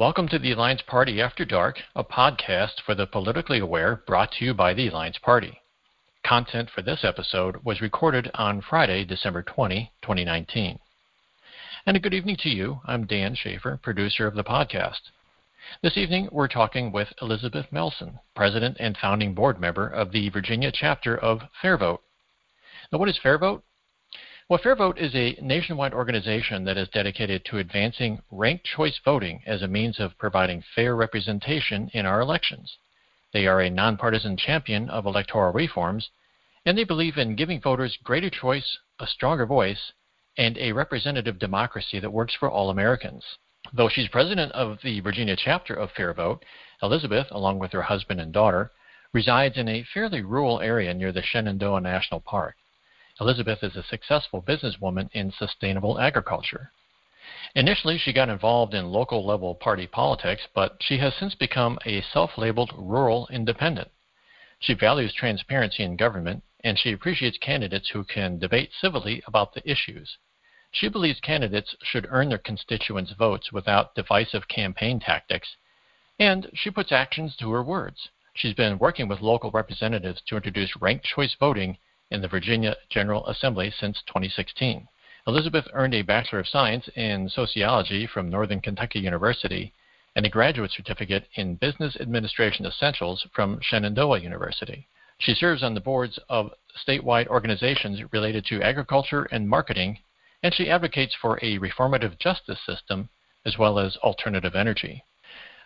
Welcome 0.00 0.28
to 0.28 0.38
the 0.38 0.52
Alliance 0.52 0.80
Party 0.86 1.20
After 1.20 1.44
Dark, 1.44 1.76
a 1.94 2.02
podcast 2.02 2.80
for 2.86 2.94
the 2.94 3.06
politically 3.06 3.58
aware 3.58 3.96
brought 4.06 4.32
to 4.32 4.46
you 4.46 4.54
by 4.54 4.72
the 4.72 4.88
Alliance 4.88 5.18
Party. 5.18 5.60
Content 6.24 6.70
for 6.74 6.80
this 6.80 7.00
episode 7.04 7.56
was 7.64 7.82
recorded 7.82 8.30
on 8.32 8.62
Friday, 8.62 9.04
December 9.04 9.42
20, 9.42 9.92
2019. 10.00 10.78
And 11.84 11.96
a 11.98 12.00
good 12.00 12.14
evening 12.14 12.38
to 12.40 12.48
you. 12.48 12.80
I'm 12.86 13.06
Dan 13.06 13.34
Schaefer, 13.34 13.78
producer 13.82 14.26
of 14.26 14.34
the 14.34 14.42
podcast. 14.42 15.00
This 15.82 15.98
evening, 15.98 16.30
we're 16.32 16.48
talking 16.48 16.92
with 16.92 17.08
Elizabeth 17.20 17.66
Melson, 17.70 18.20
president 18.34 18.78
and 18.80 18.96
founding 18.96 19.34
board 19.34 19.60
member 19.60 19.86
of 19.86 20.12
the 20.12 20.30
Virginia 20.30 20.72
chapter 20.72 21.14
of 21.14 21.42
FairVote. 21.62 21.98
Now, 22.90 22.98
what 23.00 23.10
is 23.10 23.20
FairVote? 23.22 23.60
Well, 24.50 24.58
FairVote 24.58 24.98
is 24.98 25.14
a 25.14 25.38
nationwide 25.40 25.94
organization 25.94 26.64
that 26.64 26.76
is 26.76 26.88
dedicated 26.88 27.44
to 27.44 27.58
advancing 27.58 28.20
ranked 28.32 28.64
choice 28.64 28.98
voting 29.04 29.44
as 29.46 29.62
a 29.62 29.68
means 29.68 30.00
of 30.00 30.18
providing 30.18 30.64
fair 30.74 30.96
representation 30.96 31.88
in 31.94 32.04
our 32.04 32.20
elections. 32.20 32.76
They 33.32 33.46
are 33.46 33.60
a 33.60 33.70
nonpartisan 33.70 34.36
champion 34.36 34.90
of 34.90 35.06
electoral 35.06 35.52
reforms, 35.52 36.10
and 36.66 36.76
they 36.76 36.82
believe 36.82 37.16
in 37.16 37.36
giving 37.36 37.60
voters 37.60 37.96
greater 38.02 38.28
choice, 38.28 38.76
a 38.98 39.06
stronger 39.06 39.46
voice, 39.46 39.92
and 40.36 40.58
a 40.58 40.72
representative 40.72 41.38
democracy 41.38 42.00
that 42.00 42.12
works 42.12 42.34
for 42.34 42.50
all 42.50 42.70
Americans. 42.70 43.22
Though 43.72 43.88
she's 43.88 44.08
president 44.08 44.50
of 44.50 44.78
the 44.82 44.98
Virginia 44.98 45.36
chapter 45.36 45.74
of 45.74 45.92
FairVote, 45.92 46.42
Elizabeth, 46.82 47.28
along 47.30 47.60
with 47.60 47.70
her 47.70 47.82
husband 47.82 48.20
and 48.20 48.32
daughter, 48.32 48.72
resides 49.12 49.56
in 49.56 49.68
a 49.68 49.86
fairly 49.94 50.22
rural 50.22 50.60
area 50.60 50.92
near 50.92 51.12
the 51.12 51.22
Shenandoah 51.22 51.82
National 51.82 52.18
Park. 52.18 52.56
Elizabeth 53.20 53.62
is 53.62 53.76
a 53.76 53.82
successful 53.82 54.40
businesswoman 54.40 55.10
in 55.12 55.30
sustainable 55.30 56.00
agriculture. 56.00 56.72
Initially, 57.54 57.98
she 57.98 58.14
got 58.14 58.30
involved 58.30 58.72
in 58.72 58.90
local 58.90 59.26
level 59.26 59.54
party 59.54 59.86
politics, 59.86 60.48
but 60.54 60.78
she 60.80 60.96
has 60.96 61.14
since 61.14 61.34
become 61.34 61.78
a 61.84 62.00
self 62.00 62.38
labeled 62.38 62.72
rural 62.74 63.28
independent. 63.30 63.90
She 64.58 64.72
values 64.72 65.12
transparency 65.12 65.82
in 65.82 65.96
government, 65.96 66.42
and 66.64 66.78
she 66.78 66.92
appreciates 66.92 67.36
candidates 67.36 67.90
who 67.90 68.04
can 68.04 68.38
debate 68.38 68.72
civilly 68.72 69.22
about 69.26 69.52
the 69.52 69.70
issues. 69.70 70.16
She 70.72 70.88
believes 70.88 71.20
candidates 71.20 71.74
should 71.82 72.06
earn 72.08 72.30
their 72.30 72.38
constituents' 72.38 73.12
votes 73.12 73.52
without 73.52 73.94
divisive 73.94 74.48
campaign 74.48 74.98
tactics, 74.98 75.56
and 76.18 76.50
she 76.54 76.70
puts 76.70 76.90
actions 76.90 77.36
to 77.36 77.52
her 77.52 77.62
words. 77.62 78.08
She's 78.32 78.54
been 78.54 78.78
working 78.78 79.08
with 79.08 79.20
local 79.20 79.50
representatives 79.50 80.22
to 80.22 80.36
introduce 80.36 80.74
ranked 80.80 81.04
choice 81.04 81.34
voting 81.38 81.76
in 82.10 82.20
the 82.20 82.28
Virginia 82.28 82.76
General 82.88 83.26
Assembly 83.26 83.72
since 83.78 84.02
2016. 84.06 84.88
Elizabeth 85.26 85.68
earned 85.74 85.94
a 85.94 86.02
Bachelor 86.02 86.40
of 86.40 86.48
Science 86.48 86.88
in 86.96 87.28
Sociology 87.28 88.06
from 88.06 88.28
Northern 88.28 88.60
Kentucky 88.60 88.98
University 88.98 89.72
and 90.16 90.26
a 90.26 90.30
graduate 90.30 90.72
certificate 90.72 91.28
in 91.34 91.54
Business 91.54 91.96
Administration 92.00 92.66
Essentials 92.66 93.26
from 93.32 93.60
Shenandoah 93.62 94.18
University. 94.18 94.88
She 95.18 95.34
serves 95.34 95.62
on 95.62 95.74
the 95.74 95.80
boards 95.80 96.18
of 96.28 96.50
statewide 96.84 97.28
organizations 97.28 98.00
related 98.12 98.44
to 98.46 98.62
agriculture 98.62 99.24
and 99.24 99.48
marketing, 99.48 99.98
and 100.42 100.52
she 100.52 100.70
advocates 100.70 101.14
for 101.14 101.38
a 101.42 101.58
reformative 101.58 102.18
justice 102.18 102.60
system 102.66 103.08
as 103.44 103.56
well 103.56 103.78
as 103.78 103.96
alternative 103.98 104.56
energy. 104.56 105.04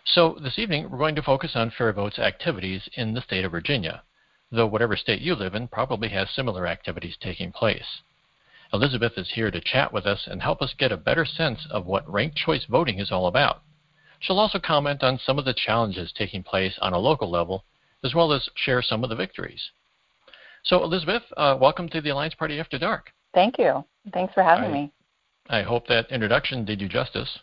So, 0.03 0.37
this 0.41 0.59
evening, 0.59 0.91
we're 0.91 0.99
going 0.99 1.15
to 1.15 1.23
focus 1.23 1.55
on 1.55 1.71
FairVote's 1.71 2.19
activities 2.19 2.87
in 2.93 3.13
the 3.13 3.21
state 3.21 3.45
of 3.45 3.51
Virginia 3.51 4.03
though 4.51 4.67
whatever 4.67 4.95
state 4.95 5.21
you 5.21 5.35
live 5.35 5.55
in 5.55 5.67
probably 5.67 6.09
has 6.09 6.29
similar 6.29 6.67
activities 6.67 7.17
taking 7.19 7.51
place. 7.51 8.01
Elizabeth 8.73 9.13
is 9.17 9.31
here 9.33 9.51
to 9.51 9.61
chat 9.61 9.93
with 9.93 10.05
us 10.05 10.27
and 10.27 10.41
help 10.41 10.61
us 10.61 10.73
get 10.77 10.91
a 10.91 10.97
better 10.97 11.25
sense 11.25 11.67
of 11.71 11.85
what 11.85 12.11
ranked 12.11 12.35
choice 12.35 12.65
voting 12.65 12.99
is 12.99 13.11
all 13.11 13.27
about. 13.27 13.61
She'll 14.19 14.39
also 14.39 14.59
comment 14.59 15.03
on 15.03 15.19
some 15.19 15.37
of 15.37 15.45
the 15.45 15.53
challenges 15.53 16.11
taking 16.11 16.43
place 16.43 16.77
on 16.81 16.93
a 16.93 16.97
local 16.97 17.29
level, 17.29 17.63
as 18.03 18.13
well 18.13 18.31
as 18.31 18.49
share 18.55 18.81
some 18.81 19.03
of 19.03 19.09
the 19.09 19.15
victories. 19.15 19.71
So, 20.63 20.83
Elizabeth, 20.83 21.23
uh, 21.37 21.57
welcome 21.59 21.87
to 21.89 22.01
the 22.01 22.09
Alliance 22.09 22.33
Party 22.33 22.59
After 22.59 22.79
Dark. 22.79 23.11
Thank 23.33 23.59
you. 23.59 23.85
Thanks 24.13 24.33
for 24.33 24.41
having 24.41 24.71
I, 24.71 24.73
me. 24.73 24.91
I 25.49 25.61
hope 25.61 25.87
that 25.87 26.09
introduction 26.09 26.65
did 26.65 26.81
you 26.81 26.89
justice. 26.89 27.39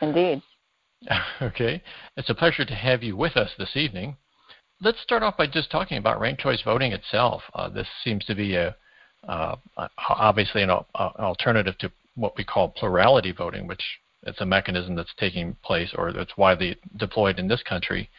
Indeed. 0.00 0.42
okay. 1.42 1.82
It's 2.16 2.30
a 2.30 2.34
pleasure 2.34 2.64
to 2.64 2.74
have 2.74 3.02
you 3.02 3.16
with 3.16 3.36
us 3.36 3.50
this 3.58 3.76
evening 3.76 4.16
let's 4.82 5.00
start 5.00 5.22
off 5.22 5.36
by 5.36 5.46
just 5.46 5.70
talking 5.70 5.96
about 5.96 6.20
ranked 6.20 6.42
choice 6.42 6.60
voting 6.62 6.92
itself. 6.92 7.42
Uh, 7.54 7.68
this 7.68 7.86
seems 8.04 8.24
to 8.24 8.34
be 8.34 8.56
a 8.56 8.74
uh, 9.28 9.54
obviously 10.08 10.62
an, 10.62 10.70
uh, 10.70 10.82
alternative 10.94 11.78
to 11.78 11.90
what 12.16 12.36
we 12.36 12.44
call 12.44 12.68
plurality 12.68 13.30
voting, 13.30 13.68
which 13.68 13.82
is 14.26 14.34
a 14.40 14.46
mechanism 14.46 14.96
that's 14.96 15.14
taking 15.16 15.56
place 15.64 15.92
or 15.96 16.12
that's 16.12 16.36
widely 16.36 16.76
deployed 16.98 17.38
in 17.38 17.46
this 17.46 17.62
country. 17.62 18.10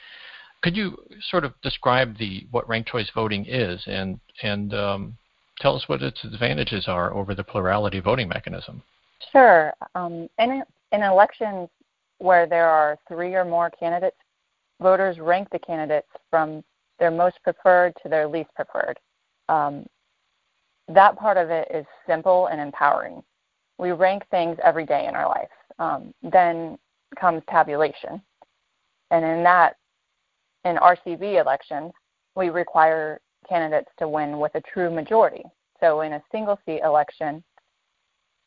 Could 0.62 0.78
you 0.78 0.98
sort 1.30 1.44
of 1.44 1.54
describe 1.62 2.18
the 2.18 2.48
what 2.52 2.68
ranked 2.70 2.90
choice 2.90 3.10
voting 3.14 3.46
is 3.46 3.84
and 3.86 4.20
and 4.42 4.74
um, 4.74 5.18
tell 5.60 5.76
us 5.76 5.84
what 5.88 6.02
its 6.02 6.24
advantages 6.24 6.88
are 6.88 7.14
over 7.14 7.36
the 7.36 7.44
plurality 7.44 8.00
voting 8.00 8.30
mechanism? 8.30 8.82
Sure. 9.32 9.74
Um, 9.96 10.30
in 10.40 10.64
in 10.94 11.04
elections 11.04 11.68
where 12.20 12.48
there 12.48 12.70
are 12.70 12.98
three 13.10 13.34
or 13.36 13.44
more 13.44 13.70
candidates 13.70 14.16
voters 14.84 15.18
rank 15.18 15.48
the 15.52 15.58
candidates 15.58 16.10
from 16.30 16.64
their 17.00 17.10
most 17.10 17.42
preferred 17.44 17.94
to 18.04 18.10
their 18.10 18.28
least 18.28 18.50
preferred. 18.56 19.00
Um, 19.50 19.88
that 20.90 21.18
part 21.18 21.38
of 21.38 21.50
it 21.50 21.68
is 21.74 21.86
simple 22.06 22.48
and 22.48 22.62
empowering. 22.62 23.24
We 23.80 23.92
rank 23.92 24.24
things 24.30 24.58
every 24.64 24.86
day 24.86 25.08
in 25.08 25.16
our 25.16 25.28
life. 25.28 25.50
Um, 25.80 26.14
then 26.22 26.78
comes 27.20 27.42
tabulation. 27.50 28.22
And 29.10 29.26
in 29.26 29.44
that, 29.44 29.78
in 30.66 30.76
RCV 30.76 31.42
elections, 31.42 31.92
we 32.36 32.50
require 32.50 33.20
candidates 33.48 33.90
to 34.00 34.08
win 34.08 34.40
with 34.40 34.54
a 34.56 34.62
true 34.62 34.92
majority. 34.92 35.44
So 35.80 36.02
in 36.02 36.14
a 36.14 36.24
single 36.32 36.60
seat 36.66 36.82
election, 36.84 37.44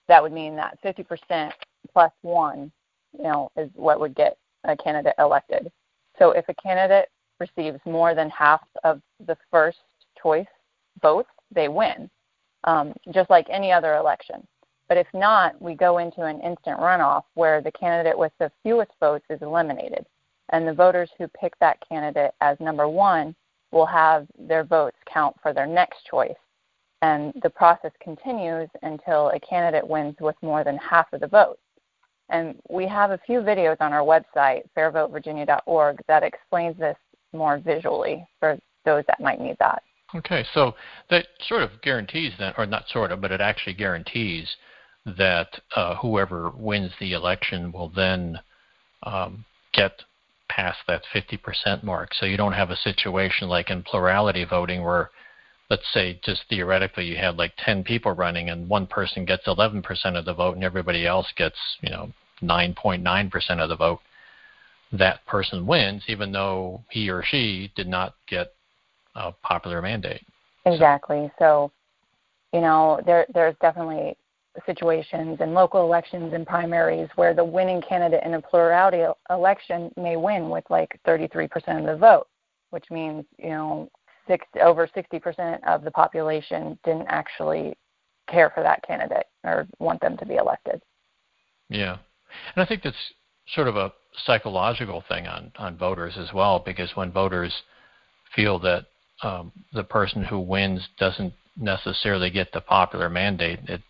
that 0.08 0.22
would 0.22 0.32
mean 0.32 0.56
that 0.56 0.78
50% 0.84 1.50
plus 1.92 2.12
one, 2.22 2.70
you 3.16 3.24
know, 3.24 3.50
is 3.56 3.70
what 3.74 4.00
would 4.00 4.14
get 4.14 4.36
a 4.64 4.76
candidate 4.76 5.14
elected. 5.18 5.70
So 6.18 6.30
if 6.30 6.48
a 6.48 6.54
candidate 6.54 7.08
receives 7.38 7.80
more 7.84 8.14
than 8.14 8.30
half 8.30 8.60
of 8.84 9.00
the 9.26 9.36
first 9.50 9.78
choice 10.20 10.46
votes, 11.02 11.28
they 11.50 11.68
win, 11.68 12.10
um, 12.64 12.94
just 13.12 13.30
like 13.30 13.46
any 13.50 13.72
other 13.72 13.94
election. 13.94 14.46
But 14.88 14.98
if 14.98 15.06
not, 15.12 15.60
we 15.60 15.74
go 15.74 15.98
into 15.98 16.22
an 16.22 16.40
instant 16.40 16.78
runoff 16.78 17.24
where 17.34 17.60
the 17.60 17.72
candidate 17.72 18.18
with 18.18 18.32
the 18.38 18.50
fewest 18.62 18.92
votes 19.00 19.24
is 19.30 19.42
eliminated. 19.42 20.06
And 20.50 20.66
the 20.66 20.72
voters 20.72 21.10
who 21.18 21.26
pick 21.28 21.58
that 21.58 21.78
candidate 21.88 22.32
as 22.40 22.58
number 22.60 22.88
one 22.88 23.34
will 23.72 23.86
have 23.86 24.26
their 24.38 24.62
votes 24.62 24.96
count 25.12 25.34
for 25.42 25.52
their 25.52 25.66
next 25.66 26.04
choice. 26.08 26.36
And 27.02 27.32
the 27.42 27.50
process 27.50 27.90
continues 28.00 28.68
until 28.82 29.30
a 29.30 29.40
candidate 29.40 29.86
wins 29.86 30.16
with 30.20 30.36
more 30.40 30.62
than 30.64 30.78
half 30.78 31.12
of 31.12 31.20
the 31.20 31.26
votes. 31.26 31.60
And 32.28 32.56
we 32.68 32.86
have 32.88 33.10
a 33.12 33.18
few 33.18 33.40
videos 33.40 33.76
on 33.80 33.92
our 33.92 34.02
website, 34.02 34.62
fairvotevirginia.org, 34.76 36.00
that 36.08 36.22
explains 36.22 36.76
this 36.76 36.96
more 37.32 37.58
visually 37.58 38.26
for 38.40 38.58
those 38.84 39.04
that 39.06 39.20
might 39.20 39.40
need 39.40 39.56
that. 39.60 39.82
Okay, 40.14 40.44
so 40.54 40.74
that 41.10 41.26
sort 41.46 41.62
of 41.62 41.70
guarantees 41.82 42.32
that, 42.38 42.54
or 42.58 42.66
not 42.66 42.88
sort 42.88 43.12
of, 43.12 43.20
but 43.20 43.32
it 43.32 43.40
actually 43.40 43.74
guarantees 43.74 44.48
that 45.04 45.48
uh, 45.74 45.96
whoever 45.96 46.50
wins 46.50 46.92
the 47.00 47.12
election 47.12 47.72
will 47.72 47.90
then 47.90 48.38
um, 49.02 49.44
get 49.72 50.02
past 50.48 50.78
that 50.88 51.02
50% 51.14 51.82
mark. 51.82 52.14
So 52.14 52.26
you 52.26 52.36
don't 52.36 52.52
have 52.52 52.70
a 52.70 52.76
situation 52.76 53.48
like 53.48 53.70
in 53.70 53.82
plurality 53.82 54.44
voting 54.44 54.82
where, 54.82 55.10
let's 55.70 55.86
say, 55.92 56.20
just 56.24 56.42
theoretically, 56.48 57.06
you 57.06 57.16
had 57.16 57.36
like 57.36 57.52
10 57.64 57.84
people 57.84 58.12
running 58.12 58.50
and 58.50 58.68
one 58.68 58.86
person 58.86 59.24
gets 59.24 59.46
11% 59.46 59.82
of 60.16 60.24
the 60.24 60.34
vote 60.34 60.54
and 60.54 60.64
everybody 60.64 61.06
else 61.06 61.26
gets, 61.36 61.56
you 61.80 61.90
know, 61.90 62.10
9.9% 62.42 63.60
of 63.60 63.68
the 63.68 63.76
vote. 63.76 64.00
That 64.92 65.26
person 65.26 65.66
wins, 65.66 66.04
even 66.06 66.30
though 66.30 66.82
he 66.90 67.10
or 67.10 67.24
she 67.24 67.72
did 67.74 67.88
not 67.88 68.14
get 68.28 68.54
a 69.16 69.32
popular 69.32 69.82
mandate. 69.82 70.22
Exactly. 70.64 71.30
So, 71.38 71.72
you 72.52 72.60
know, 72.60 73.00
there 73.04 73.26
there's 73.34 73.56
definitely 73.60 74.16
situations 74.64 75.38
in 75.40 75.52
local 75.54 75.82
elections 75.82 76.32
and 76.32 76.46
primaries 76.46 77.08
where 77.16 77.34
the 77.34 77.44
winning 77.44 77.82
candidate 77.82 78.22
in 78.24 78.34
a 78.34 78.40
plurality 78.40 79.04
election 79.30 79.92
may 79.96 80.16
win 80.16 80.48
with 80.48 80.64
like 80.70 80.98
33% 81.06 81.50
of 81.80 81.86
the 81.86 81.96
vote, 81.96 82.26
which 82.70 82.90
means, 82.90 83.24
you 83.38 83.50
know, 83.50 83.90
six, 84.26 84.46
over 84.60 84.88
60% 84.88 85.58
of 85.66 85.82
the 85.82 85.90
population 85.90 86.78
didn't 86.84 87.06
actually 87.08 87.76
care 88.28 88.50
for 88.50 88.62
that 88.62 88.82
candidate 88.86 89.26
or 89.44 89.66
want 89.78 90.00
them 90.00 90.16
to 90.16 90.26
be 90.26 90.36
elected. 90.36 90.82
Yeah. 91.68 91.98
And 92.54 92.62
I 92.62 92.66
think 92.66 92.82
that's 92.82 92.96
sort 93.54 93.68
of 93.68 93.76
a 93.76 93.92
psychological 94.24 95.04
thing 95.08 95.26
on, 95.26 95.52
on 95.58 95.76
voters 95.76 96.14
as 96.18 96.32
well, 96.32 96.62
because 96.64 96.90
when 96.94 97.12
voters 97.12 97.54
feel 98.34 98.58
that 98.60 98.86
um, 99.22 99.52
the 99.72 99.84
person 99.84 100.24
who 100.24 100.40
wins 100.40 100.86
doesn't 100.98 101.32
necessarily 101.56 102.30
get 102.30 102.52
the 102.52 102.60
popular 102.60 103.08
mandate, 103.08 103.60
it, 103.68 103.80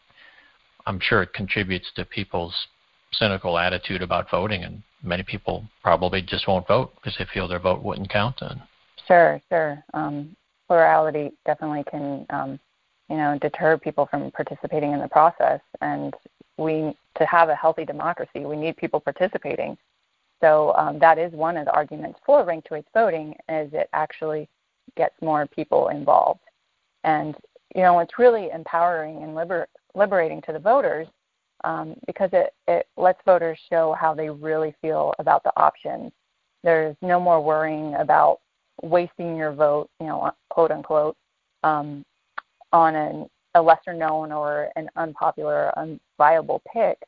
I'm 0.87 1.00
sure 1.00 1.23
it 1.23 1.33
contributes 1.33 1.91
to 1.97 2.05
people's 2.05 2.55
cynical 3.12 3.59
attitude 3.59 4.03
about 4.03 4.31
voting, 4.31 4.62
and 4.62 4.83
many 5.03 5.23
people 5.23 5.65
probably 5.83 6.23
just 6.23 6.47
won't 6.47 6.69
vote 6.69 6.93
because 6.97 7.17
they 7.19 7.27
feel 7.33 7.49
their 7.49 7.59
vote 7.59 7.83
wouldn't 7.83 8.11
count. 8.11 8.37
Then. 8.41 8.62
Sure, 9.06 9.40
sure. 9.48 9.84
Um, 9.94 10.37
plurality 10.66 11.32
definitely 11.44 11.84
can, 11.90 12.26
um, 12.31 12.58
you 13.08 13.16
know, 13.16 13.38
deter 13.40 13.78
people 13.78 14.06
from 14.06 14.31
participating 14.32 14.93
in 14.93 15.00
the 15.00 15.08
process. 15.08 15.60
And 15.81 16.14
we, 16.58 16.96
to 17.19 17.26
have 17.26 17.48
a 17.48 17.54
healthy 17.54 17.84
democracy, 17.84 18.40
we 18.44 18.56
need 18.56 18.76
people 18.76 19.00
participating. 19.00 19.76
So 20.40 20.75
um, 20.76 20.98
that 20.98 21.19
is 21.19 21.32
one 21.32 21.56
of 21.56 21.66
the 21.66 21.72
arguments 21.72 22.19
for 22.26 22.44
ranked 22.44 22.69
choice 22.69 22.84
voting, 22.93 23.34
is 23.48 23.70
it 23.72 23.88
actually 23.93 24.48
gets 24.96 25.14
more 25.22 25.46
people 25.46 25.88
involved. 25.88 26.40
And 27.04 27.37
you 27.75 27.82
know, 27.82 27.99
it's 28.00 28.19
really 28.19 28.50
empowering 28.50 29.22
and 29.22 29.34
liber- 29.34 29.69
liberating 29.94 30.40
to 30.42 30.52
the 30.52 30.58
voters 30.58 31.06
um, 31.64 31.94
because 32.06 32.31
it, 32.32 32.54
it 32.69 32.87
lets 32.96 33.20
voters 33.25 33.58
show 33.69 33.94
how 33.99 34.14
they 34.14 34.31
really 34.31 34.75
feel 34.81 35.14
about 35.19 35.42
the 35.42 35.52
options. 35.56 36.12
There's 36.62 36.96
no 37.02 37.20
more 37.20 37.42
worrying 37.42 37.94
about 37.96 38.40
wasting 38.82 39.37
your 39.37 39.52
vote, 39.52 39.88
you 40.00 40.06
know, 40.06 40.31
quote 40.50 40.70
unquote, 40.70 41.17
um, 41.62 42.05
on 42.73 42.94
an, 42.94 43.26
a 43.55 43.62
lesser 43.62 43.94
known 43.94 44.32
or 44.32 44.69
an 44.76 44.88
unpopular, 44.96 45.73
unviable 45.76 46.61
pick, 46.73 46.99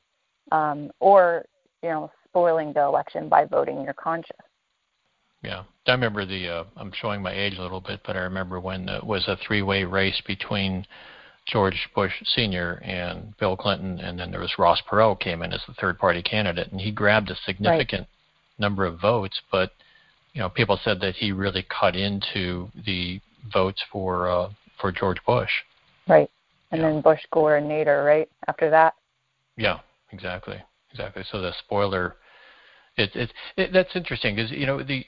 um, 0.53 0.91
or 1.01 1.45
you 1.83 1.89
know, 1.89 2.11
spoiling 2.29 2.73
the 2.73 2.83
election 2.83 3.29
by 3.29 3.45
voting 3.45 3.83
your 3.83 3.95
conscience. 3.95 4.39
Yeah, 5.43 5.63
I 5.87 5.93
remember 5.93 6.27
the. 6.27 6.49
Uh, 6.49 6.65
I'm 6.77 6.93
showing 7.01 7.23
my 7.23 7.33
age 7.33 7.55
a 7.59 7.63
little 7.63 7.81
bit, 7.81 8.01
but 8.05 8.17
I 8.17 8.21
remember 8.21 8.59
when 8.59 8.89
it 8.89 9.05
was 9.05 9.27
a 9.29 9.39
three-way 9.47 9.85
race 9.85 10.21
between 10.27 10.85
George 11.47 11.89
Bush 11.95 12.13
Sr. 12.25 12.83
and 12.85 13.37
Bill 13.39 13.57
Clinton, 13.57 14.01
and 14.01 14.19
then 14.19 14.31
there 14.31 14.41
was 14.41 14.53
Ross 14.59 14.83
Perot 14.91 15.21
came 15.21 15.43
in 15.43 15.53
as 15.53 15.63
the 15.67 15.75
third-party 15.75 16.23
candidate, 16.23 16.73
and 16.73 16.81
he 16.81 16.91
grabbed 16.91 17.31
a 17.31 17.37
significant 17.47 18.01
right. 18.01 18.61
number 18.61 18.85
of 18.85 19.01
votes, 19.01 19.41
but 19.53 19.71
you 20.39 20.45
know, 20.45 20.49
people 20.49 20.79
said 20.85 21.01
that 21.01 21.17
he 21.17 21.33
really 21.33 21.67
cut 21.69 21.97
into 21.97 22.69
the 22.87 23.21
votes 23.53 23.83
for 23.91 24.29
uh, 24.29 24.49
for 24.81 24.93
George 24.93 25.19
Bush. 25.27 25.51
Right, 26.07 26.31
and 26.71 26.81
yeah. 26.81 26.91
then 26.91 27.01
Bush, 27.01 27.19
Gore, 27.33 27.57
and 27.57 27.69
Nader, 27.69 28.07
right 28.07 28.29
after 28.47 28.71
that. 28.71 28.95
Yeah, 29.57 29.81
exactly, 30.13 30.63
exactly. 30.93 31.25
So 31.33 31.41
the 31.41 31.53
spoiler, 31.59 32.15
it, 32.97 33.11
it, 33.17 33.33
it 33.57 33.73
that's 33.73 33.97
interesting 33.97 34.37
because 34.37 34.53
you 34.53 34.65
know 34.65 34.81
the. 34.81 35.05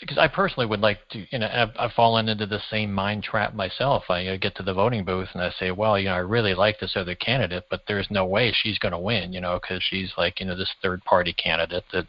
because 0.00 0.18
I 0.18 0.26
personally 0.26 0.66
would 0.66 0.80
like 0.80 0.98
to, 1.10 1.24
you 1.30 1.38
know, 1.38 1.46
I've, 1.46 1.70
I've 1.78 1.92
fallen 1.92 2.28
into 2.28 2.46
the 2.46 2.58
same 2.68 2.92
mind 2.92 3.22
trap 3.22 3.54
myself. 3.54 4.02
I 4.08 4.26
uh, 4.26 4.36
get 4.38 4.56
to 4.56 4.64
the 4.64 4.74
voting 4.74 5.04
booth 5.04 5.28
and 5.34 5.42
I 5.44 5.52
say, 5.60 5.70
well, 5.70 5.96
you 5.96 6.06
know, 6.06 6.14
I 6.14 6.18
really 6.18 6.54
like 6.54 6.80
this 6.80 6.96
other 6.96 7.14
candidate, 7.14 7.66
but 7.70 7.82
there's 7.86 8.08
no 8.10 8.26
way 8.26 8.52
she's 8.52 8.80
going 8.80 8.90
to 8.90 8.98
win, 8.98 9.32
you 9.32 9.40
know, 9.40 9.60
because 9.62 9.80
she's 9.88 10.10
like, 10.18 10.40
you 10.40 10.46
know, 10.46 10.56
this 10.56 10.74
third 10.82 11.04
party 11.04 11.32
candidate 11.32 11.84
that 11.92 12.08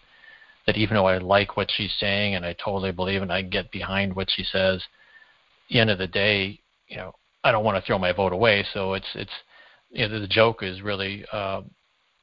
that 0.66 0.78
even 0.78 0.96
though 0.96 1.08
I 1.08 1.18
like 1.18 1.58
what 1.58 1.70
she's 1.72 1.94
saying 2.00 2.36
and 2.36 2.46
I 2.46 2.54
totally 2.54 2.92
believe 2.92 3.22
and 3.22 3.32
I 3.32 3.42
get 3.42 3.72
behind 3.72 4.16
what 4.16 4.30
she 4.32 4.44
says, 4.44 4.78
at 4.78 5.74
the 5.74 5.80
end 5.80 5.90
of 5.90 5.98
the 5.98 6.08
day, 6.08 6.60
you 6.88 6.98
know, 6.98 7.14
I 7.44 7.52
don't 7.52 7.66
want 7.66 7.78
to 7.78 7.86
throw 7.86 8.00
my 8.00 8.14
vote 8.14 8.34
away. 8.34 8.66
So 8.74 8.94
it's 8.94 9.08
it's 9.16 9.32
you 9.90 10.08
know, 10.08 10.20
the 10.20 10.28
joke 10.28 10.64
is 10.64 10.82
really 10.82 11.26
uh, 11.32 11.62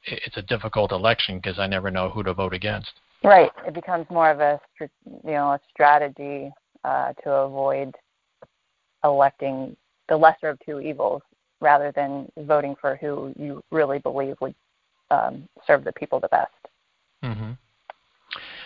it's 0.03 0.37
a 0.37 0.41
difficult 0.41 0.91
election 0.91 1.37
because 1.37 1.59
I 1.59 1.67
never 1.67 1.91
know 1.91 2.09
who 2.09 2.23
to 2.23 2.33
vote 2.33 2.53
against. 2.53 2.91
Right. 3.23 3.51
It 3.67 3.73
becomes 3.73 4.07
more 4.09 4.31
of 4.31 4.39
a 4.39 4.59
you 4.79 4.87
know 5.23 5.51
a 5.51 5.59
strategy 5.71 6.51
uh, 6.83 7.13
to 7.23 7.31
avoid 7.31 7.95
electing 9.03 9.75
the 10.09 10.17
lesser 10.17 10.49
of 10.49 10.59
two 10.65 10.79
evils 10.79 11.21
rather 11.59 11.91
than 11.91 12.31
voting 12.39 12.75
for 12.81 12.95
who 12.95 13.33
you 13.37 13.63
really 13.71 13.99
believe 13.99 14.35
would 14.41 14.55
um, 15.11 15.47
serve 15.65 15.83
the 15.83 15.93
people 15.93 16.19
the 16.19 16.27
best. 16.29 16.51
Mm-hmm. 17.23 17.51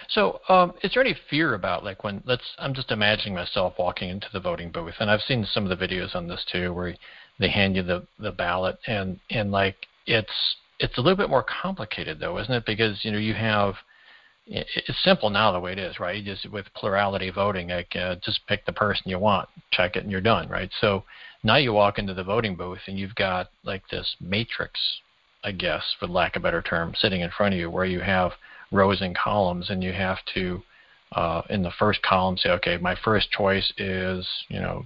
So, 0.09 0.41
um, 0.49 0.73
is 0.83 0.93
there 0.93 1.03
any 1.03 1.15
fear 1.29 1.53
about 1.53 1.83
like 1.83 2.03
when 2.03 2.21
let's? 2.25 2.43
I'm 2.57 2.73
just 2.73 2.91
imagining 2.91 3.35
myself 3.35 3.73
walking 3.77 4.09
into 4.09 4.27
the 4.33 4.39
voting 4.39 4.71
booth, 4.71 4.95
and 4.99 5.09
I've 5.09 5.21
seen 5.21 5.45
some 5.45 5.69
of 5.69 5.77
the 5.77 5.87
videos 5.87 6.15
on 6.15 6.27
this 6.27 6.45
too, 6.51 6.73
where 6.73 6.95
they 7.39 7.49
hand 7.49 7.75
you 7.75 7.83
the 7.83 8.05
the 8.19 8.31
ballot, 8.31 8.77
and 8.87 9.19
and 9.29 9.51
like 9.51 9.75
it's 10.05 10.55
it's 10.79 10.97
a 10.97 11.01
little 11.01 11.17
bit 11.17 11.29
more 11.29 11.43
complicated 11.61 12.19
though, 12.19 12.37
isn't 12.39 12.53
it? 12.53 12.65
Because 12.65 13.03
you 13.03 13.11
know 13.11 13.17
you 13.17 13.33
have 13.33 13.75
it's 14.47 15.03
simple 15.03 15.29
now 15.29 15.51
the 15.51 15.59
way 15.59 15.71
it 15.71 15.79
is, 15.79 15.99
right? 15.99 16.23
Just 16.23 16.49
with 16.51 16.71
plurality 16.75 17.31
voting, 17.31 17.69
like 17.69 17.95
uh, 17.95 18.15
just 18.23 18.45
pick 18.47 18.65
the 18.65 18.73
person 18.73 19.09
you 19.09 19.17
want, 19.17 19.49
check 19.71 19.95
it, 19.95 20.03
and 20.03 20.11
you're 20.11 20.21
done, 20.21 20.47
right? 20.49 20.69
So 20.81 21.03
now 21.43 21.55
you 21.55 21.73
walk 21.73 21.97
into 21.97 22.13
the 22.13 22.23
voting 22.23 22.55
booth 22.55 22.81
and 22.87 22.97
you've 22.97 23.15
got 23.15 23.49
like 23.63 23.87
this 23.89 24.15
matrix, 24.21 24.79
I 25.43 25.51
guess, 25.51 25.83
for 25.99 26.07
lack 26.07 26.35
of 26.35 26.41
a 26.41 26.43
better 26.43 26.61
term, 26.61 26.93
sitting 26.95 27.21
in 27.21 27.31
front 27.31 27.55
of 27.55 27.59
you, 27.59 27.71
where 27.71 27.85
you 27.85 28.01
have 28.01 28.33
rows 28.71 29.01
and 29.01 29.15
columns, 29.15 29.69
and 29.69 29.83
you 29.83 29.93
have 29.93 30.19
to, 30.33 30.61
uh, 31.13 31.41
in 31.49 31.63
the 31.63 31.71
first 31.71 32.01
column, 32.01 32.37
say, 32.37 32.49
okay, 32.49 32.77
my 32.77 32.95
first 33.03 33.31
choice 33.31 33.71
is, 33.77 34.27
you 34.49 34.59
know, 34.59 34.83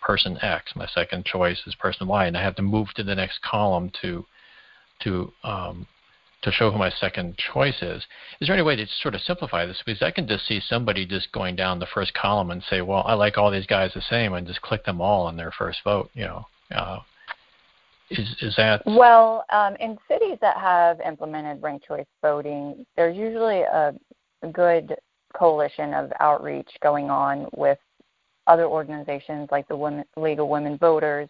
person 0.00 0.38
X. 0.42 0.72
My 0.76 0.86
second 0.86 1.24
choice 1.24 1.60
is 1.66 1.74
person 1.74 2.06
Y, 2.06 2.26
and 2.26 2.36
I 2.36 2.42
have 2.42 2.56
to 2.56 2.62
move 2.62 2.88
to 2.94 3.02
the 3.02 3.14
next 3.14 3.42
column 3.42 3.90
to 4.02 4.24
to 5.00 5.32
um, 5.44 5.86
to 6.42 6.52
show 6.52 6.70
who 6.70 6.78
my 6.78 6.90
second 6.90 7.36
choice 7.52 7.82
is. 7.82 8.04
Is 8.40 8.46
there 8.46 8.54
any 8.54 8.62
way 8.62 8.76
to 8.76 8.86
sort 9.02 9.14
of 9.14 9.20
simplify 9.22 9.66
this? 9.66 9.82
Because 9.84 10.02
I 10.02 10.12
can 10.12 10.28
just 10.28 10.46
see 10.46 10.60
somebody 10.60 11.04
just 11.04 11.32
going 11.32 11.56
down 11.56 11.78
the 11.78 11.86
first 11.86 12.14
column 12.14 12.50
and 12.50 12.62
say, 12.62 12.80
well, 12.80 13.02
I 13.06 13.14
like 13.14 13.36
all 13.36 13.50
these 13.50 13.66
guys 13.66 13.92
the 13.94 14.02
same, 14.02 14.32
and 14.34 14.46
just 14.46 14.62
click 14.62 14.84
them 14.84 15.00
all 15.00 15.26
on 15.26 15.36
their 15.36 15.50
first 15.50 15.80
vote. 15.82 16.10
You 16.14 16.24
know, 16.24 16.46
uh, 16.74 17.00
is, 18.10 18.28
is 18.40 18.54
that 18.56 18.82
well 18.86 19.44
um, 19.50 19.76
in 19.80 19.98
cities 20.08 20.38
that 20.40 20.56
have 20.56 21.00
implemented 21.00 21.62
ranked 21.62 21.86
choice 21.86 22.06
voting? 22.22 22.84
There's 22.96 23.16
usually 23.16 23.62
a, 23.62 23.94
good 24.52 24.94
coalition 25.36 25.92
of 25.94 26.12
outreach 26.20 26.70
going 26.80 27.10
on 27.10 27.48
with 27.56 27.78
other 28.46 28.66
organizations 28.66 29.48
like 29.50 29.66
the 29.66 29.76
Women, 29.76 30.04
League 30.16 30.38
of 30.38 30.46
Women 30.46 30.78
Voters, 30.78 31.28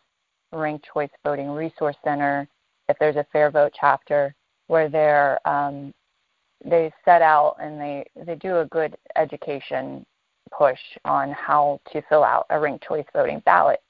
Ranked 0.52 0.86
Choice 0.92 1.10
Voting 1.25 1.48
Resource 1.48 1.96
Center, 2.04 2.46
if 2.90 2.98
there's 2.98 3.16
a 3.16 3.26
Fair 3.32 3.50
Vote 3.50 3.72
chapter, 3.78 4.34
where 4.66 4.90
they're 4.90 5.46
um, 5.48 5.92
they 6.64 6.92
set 7.04 7.22
out 7.22 7.56
and 7.60 7.80
they 7.80 8.04
they 8.26 8.34
do 8.34 8.58
a 8.58 8.66
good 8.66 8.96
education 9.16 10.04
push 10.56 10.78
on 11.04 11.30
how 11.32 11.80
to 11.92 12.02
fill 12.08 12.25
out 12.25 12.46
a 12.50 12.58
ranked 12.58 12.84
choice 12.86 13.04
voting 13.12 13.42
ballot. 13.44 13.80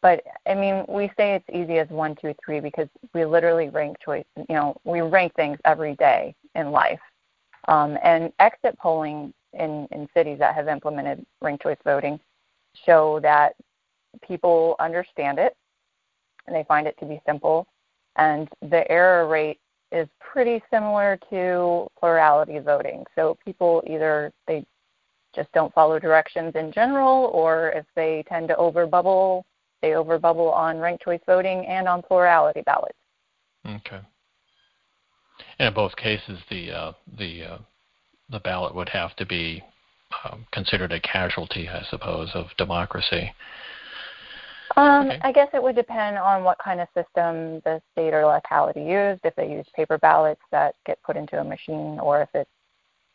But 0.00 0.22
I 0.46 0.54
mean, 0.54 0.84
we 0.88 1.10
say 1.16 1.34
it's 1.34 1.48
easy 1.52 1.78
as 1.78 1.88
one, 1.88 2.14
two, 2.20 2.34
three 2.44 2.60
because 2.60 2.88
we 3.14 3.24
literally 3.24 3.68
rank 3.68 3.96
choice. 4.04 4.24
You 4.36 4.54
know, 4.54 4.76
we 4.84 5.00
rank 5.00 5.34
things 5.34 5.58
every 5.64 5.96
day 5.96 6.34
in 6.54 6.70
life. 6.70 7.00
Um, 7.66 7.98
and 8.02 8.32
exit 8.38 8.78
polling 8.78 9.34
in, 9.52 9.88
in 9.90 10.08
cities 10.14 10.38
that 10.38 10.54
have 10.54 10.68
implemented 10.68 11.24
ranked 11.42 11.62
choice 11.62 11.78
voting 11.84 12.18
show 12.86 13.18
that 13.20 13.54
people 14.26 14.76
understand 14.78 15.38
it 15.38 15.56
and 16.46 16.54
they 16.54 16.64
find 16.64 16.86
it 16.86 16.96
to 16.98 17.06
be 17.06 17.20
simple. 17.26 17.66
And 18.16 18.48
the 18.62 18.90
error 18.90 19.28
rate 19.28 19.58
is 19.92 20.08
pretty 20.20 20.62
similar 20.70 21.18
to 21.30 21.88
plurality 21.98 22.58
voting. 22.58 23.04
So 23.14 23.36
people 23.44 23.82
either 23.86 24.32
they 24.46 24.64
just 25.34 25.52
don't 25.52 25.72
follow 25.74 25.98
directions 25.98 26.54
in 26.54 26.72
general, 26.72 27.30
or 27.34 27.70
if 27.70 27.84
they 27.94 28.24
tend 28.28 28.48
to 28.48 28.54
overbubble 28.54 29.44
they 29.82 29.90
overbubble 29.90 30.52
on 30.52 30.78
ranked 30.78 31.04
choice 31.04 31.20
voting 31.26 31.66
and 31.66 31.86
on 31.88 32.02
plurality 32.02 32.62
ballots. 32.62 32.98
Okay. 33.66 34.00
And 35.58 35.68
in 35.68 35.74
both 35.74 35.94
cases, 35.96 36.38
the 36.50 36.72
uh, 36.72 36.92
the 37.18 37.44
uh, 37.44 37.58
the 38.30 38.40
ballot 38.40 38.74
would 38.74 38.88
have 38.88 39.14
to 39.16 39.26
be 39.26 39.62
um, 40.24 40.46
considered 40.52 40.92
a 40.92 41.00
casualty, 41.00 41.68
I 41.68 41.84
suppose, 41.90 42.30
of 42.34 42.46
democracy. 42.56 43.32
Um, 44.76 45.08
okay. 45.08 45.18
I 45.22 45.32
guess 45.32 45.48
it 45.54 45.62
would 45.62 45.76
depend 45.76 46.18
on 46.18 46.44
what 46.44 46.58
kind 46.58 46.80
of 46.80 46.88
system 46.94 47.60
the 47.64 47.80
state 47.92 48.14
or 48.14 48.24
locality 48.26 48.82
used. 48.82 49.20
If 49.24 49.34
they 49.34 49.50
use 49.50 49.66
paper 49.74 49.98
ballots 49.98 50.42
that 50.50 50.74
get 50.86 51.02
put 51.02 51.16
into 51.16 51.40
a 51.40 51.44
machine, 51.44 51.98
or 51.98 52.22
if 52.22 52.28
it's, 52.34 52.50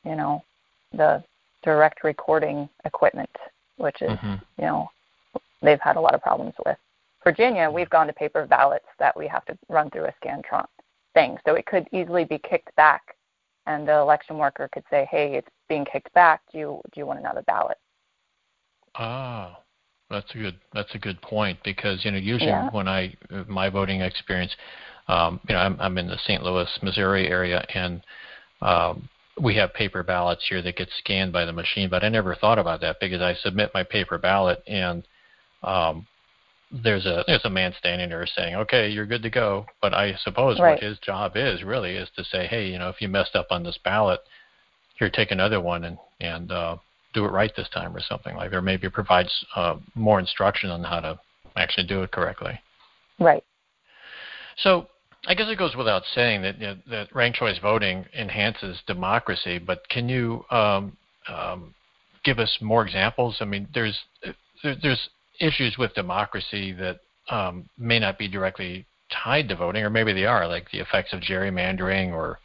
you 0.03 0.15
know, 0.15 0.43
the 0.91 1.23
direct 1.63 2.03
recording 2.03 2.67
equipment, 2.85 3.29
which 3.77 4.01
is, 4.01 4.09
mm-hmm. 4.09 4.33
you 4.57 4.65
know, 4.65 4.89
they've 5.63 5.81
had 5.81 5.95
a 5.95 6.01
lot 6.01 6.13
of 6.13 6.21
problems 6.21 6.53
with. 6.65 6.77
Virginia, 7.23 7.71
we've 7.71 7.89
gone 7.89 8.07
to 8.07 8.13
paper 8.13 8.45
ballots 8.45 8.85
that 8.99 9.17
we 9.17 9.27
have 9.27 9.45
to 9.45 9.57
run 9.69 9.89
through 9.89 10.05
a 10.05 10.13
Scantron 10.23 10.65
thing. 11.13 11.37
So 11.45 11.55
it 11.55 11.65
could 11.65 11.87
easily 11.91 12.25
be 12.25 12.37
kicked 12.37 12.75
back, 12.75 13.15
and 13.65 13.87
the 13.87 13.97
election 13.97 14.37
worker 14.37 14.69
could 14.71 14.83
say, 14.89 15.07
"Hey, 15.09 15.35
it's 15.35 15.49
being 15.69 15.85
kicked 15.85 16.13
back. 16.13 16.41
Do 16.51 16.57
you 16.57 16.81
do 16.91 16.99
you 16.99 17.05
want 17.05 17.19
another 17.19 17.43
ballot?" 17.43 17.77
Ah, 18.95 19.59
that's 20.09 20.29
a 20.35 20.37
good 20.37 20.59
that's 20.73 20.93
a 20.95 20.99
good 20.99 21.21
point 21.21 21.57
because 21.63 22.03
you 22.03 22.11
know 22.11 22.17
usually 22.17 22.49
yeah. 22.49 22.69
when 22.71 22.87
I 22.87 23.15
my 23.47 23.69
voting 23.69 24.01
experience, 24.01 24.55
um, 25.07 25.39
you 25.47 25.55
know 25.55 25.61
I'm 25.61 25.79
I'm 25.79 25.97
in 25.97 26.07
the 26.07 26.17
St. 26.25 26.43
Louis, 26.43 26.67
Missouri 26.81 27.29
area, 27.29 27.65
and 27.73 28.03
um, 28.61 29.07
we 29.41 29.55
have 29.55 29.73
paper 29.73 30.03
ballots 30.03 30.45
here 30.47 30.61
that 30.61 30.75
get 30.75 30.89
scanned 30.99 31.31
by 31.31 31.45
the 31.45 31.53
machine. 31.53 31.89
But 31.89 32.03
I 32.03 32.09
never 32.09 32.35
thought 32.35 32.59
about 32.59 32.81
that 32.81 32.97
because 32.99 33.21
I 33.21 33.33
submit 33.35 33.71
my 33.73 33.83
paper 33.83 34.17
ballot 34.17 34.61
and 34.67 35.07
um, 35.63 36.07
there's 36.71 37.05
a 37.05 37.23
there's 37.27 37.45
a 37.45 37.49
man 37.49 37.73
standing 37.77 38.09
there 38.09 38.25
saying, 38.25 38.55
"Okay, 38.55 38.89
you're 38.89 39.05
good 39.05 39.21
to 39.23 39.29
go." 39.29 39.65
But 39.81 39.93
I 39.93 40.15
suppose 40.23 40.59
right. 40.59 40.71
what 40.71 40.83
his 40.83 40.97
job 40.99 41.33
is 41.35 41.63
really 41.63 41.95
is 41.95 42.09
to 42.15 42.23
say, 42.23 42.47
"Hey, 42.47 42.67
you 42.67 42.79
know, 42.79 42.89
if 42.89 43.01
you 43.01 43.07
messed 43.07 43.35
up 43.35 43.47
on 43.51 43.63
this 43.63 43.77
ballot, 43.83 44.21
here, 44.97 45.09
take 45.09 45.31
another 45.31 45.61
one 45.61 45.83
and 45.83 45.97
and 46.19 46.51
uh, 46.51 46.77
do 47.13 47.25
it 47.25 47.29
right 47.29 47.51
this 47.55 47.69
time, 47.69 47.95
or 47.95 48.01
something 48.01 48.35
like." 48.35 48.53
Or 48.53 48.61
maybe 48.61 48.89
provides 48.89 49.45
uh, 49.55 49.75
more 49.93 50.19
instruction 50.19 50.71
on 50.71 50.83
how 50.83 50.99
to 50.99 51.19
actually 51.55 51.87
do 51.87 52.01
it 52.01 52.11
correctly. 52.11 52.59
Right. 53.19 53.43
So 54.57 54.87
I 55.27 55.35
guess 55.35 55.47
it 55.49 55.57
goes 55.57 55.75
without 55.75 56.03
saying 56.13 56.41
that 56.41 56.59
you 56.59 56.67
know, 56.67 56.75
that 56.89 57.15
ranked 57.15 57.37
choice 57.37 57.57
voting 57.59 58.05
enhances 58.17 58.81
democracy, 58.87 59.57
but 59.59 59.87
can 59.89 60.09
you 60.09 60.43
um, 60.51 60.97
um, 61.27 61.73
give 62.23 62.39
us 62.39 62.57
more 62.61 62.83
examples? 62.85 63.37
I 63.39 63.45
mean, 63.45 63.67
there's 63.73 63.97
there, 64.63 64.75
there's 64.81 65.09
issues 65.39 65.77
with 65.77 65.93
democracy 65.93 66.71
that 66.73 66.99
um, 67.29 67.69
may 67.77 67.99
not 67.99 68.17
be 68.17 68.27
directly 68.27 68.85
tied 69.23 69.47
to 69.49 69.55
voting, 69.55 69.83
or 69.83 69.89
maybe 69.89 70.13
they 70.13 70.25
are, 70.25 70.47
like 70.47 70.69
the 70.71 70.79
effects 70.79 71.13
of 71.13 71.21
gerrymandering 71.21 72.11
or 72.11 72.39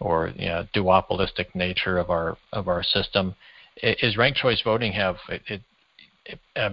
or 0.00 0.28
you 0.36 0.46
know, 0.46 0.66
duopolistic 0.74 1.54
nature 1.54 1.98
of 1.98 2.10
our 2.10 2.36
of 2.52 2.68
our 2.68 2.82
system. 2.82 3.34
Is 3.82 4.16
ranked 4.16 4.38
choice 4.38 4.60
voting 4.62 4.92
have 4.92 5.16
it? 5.28 5.42
it, 5.48 5.60
it 6.24 6.38
uh, 6.56 6.70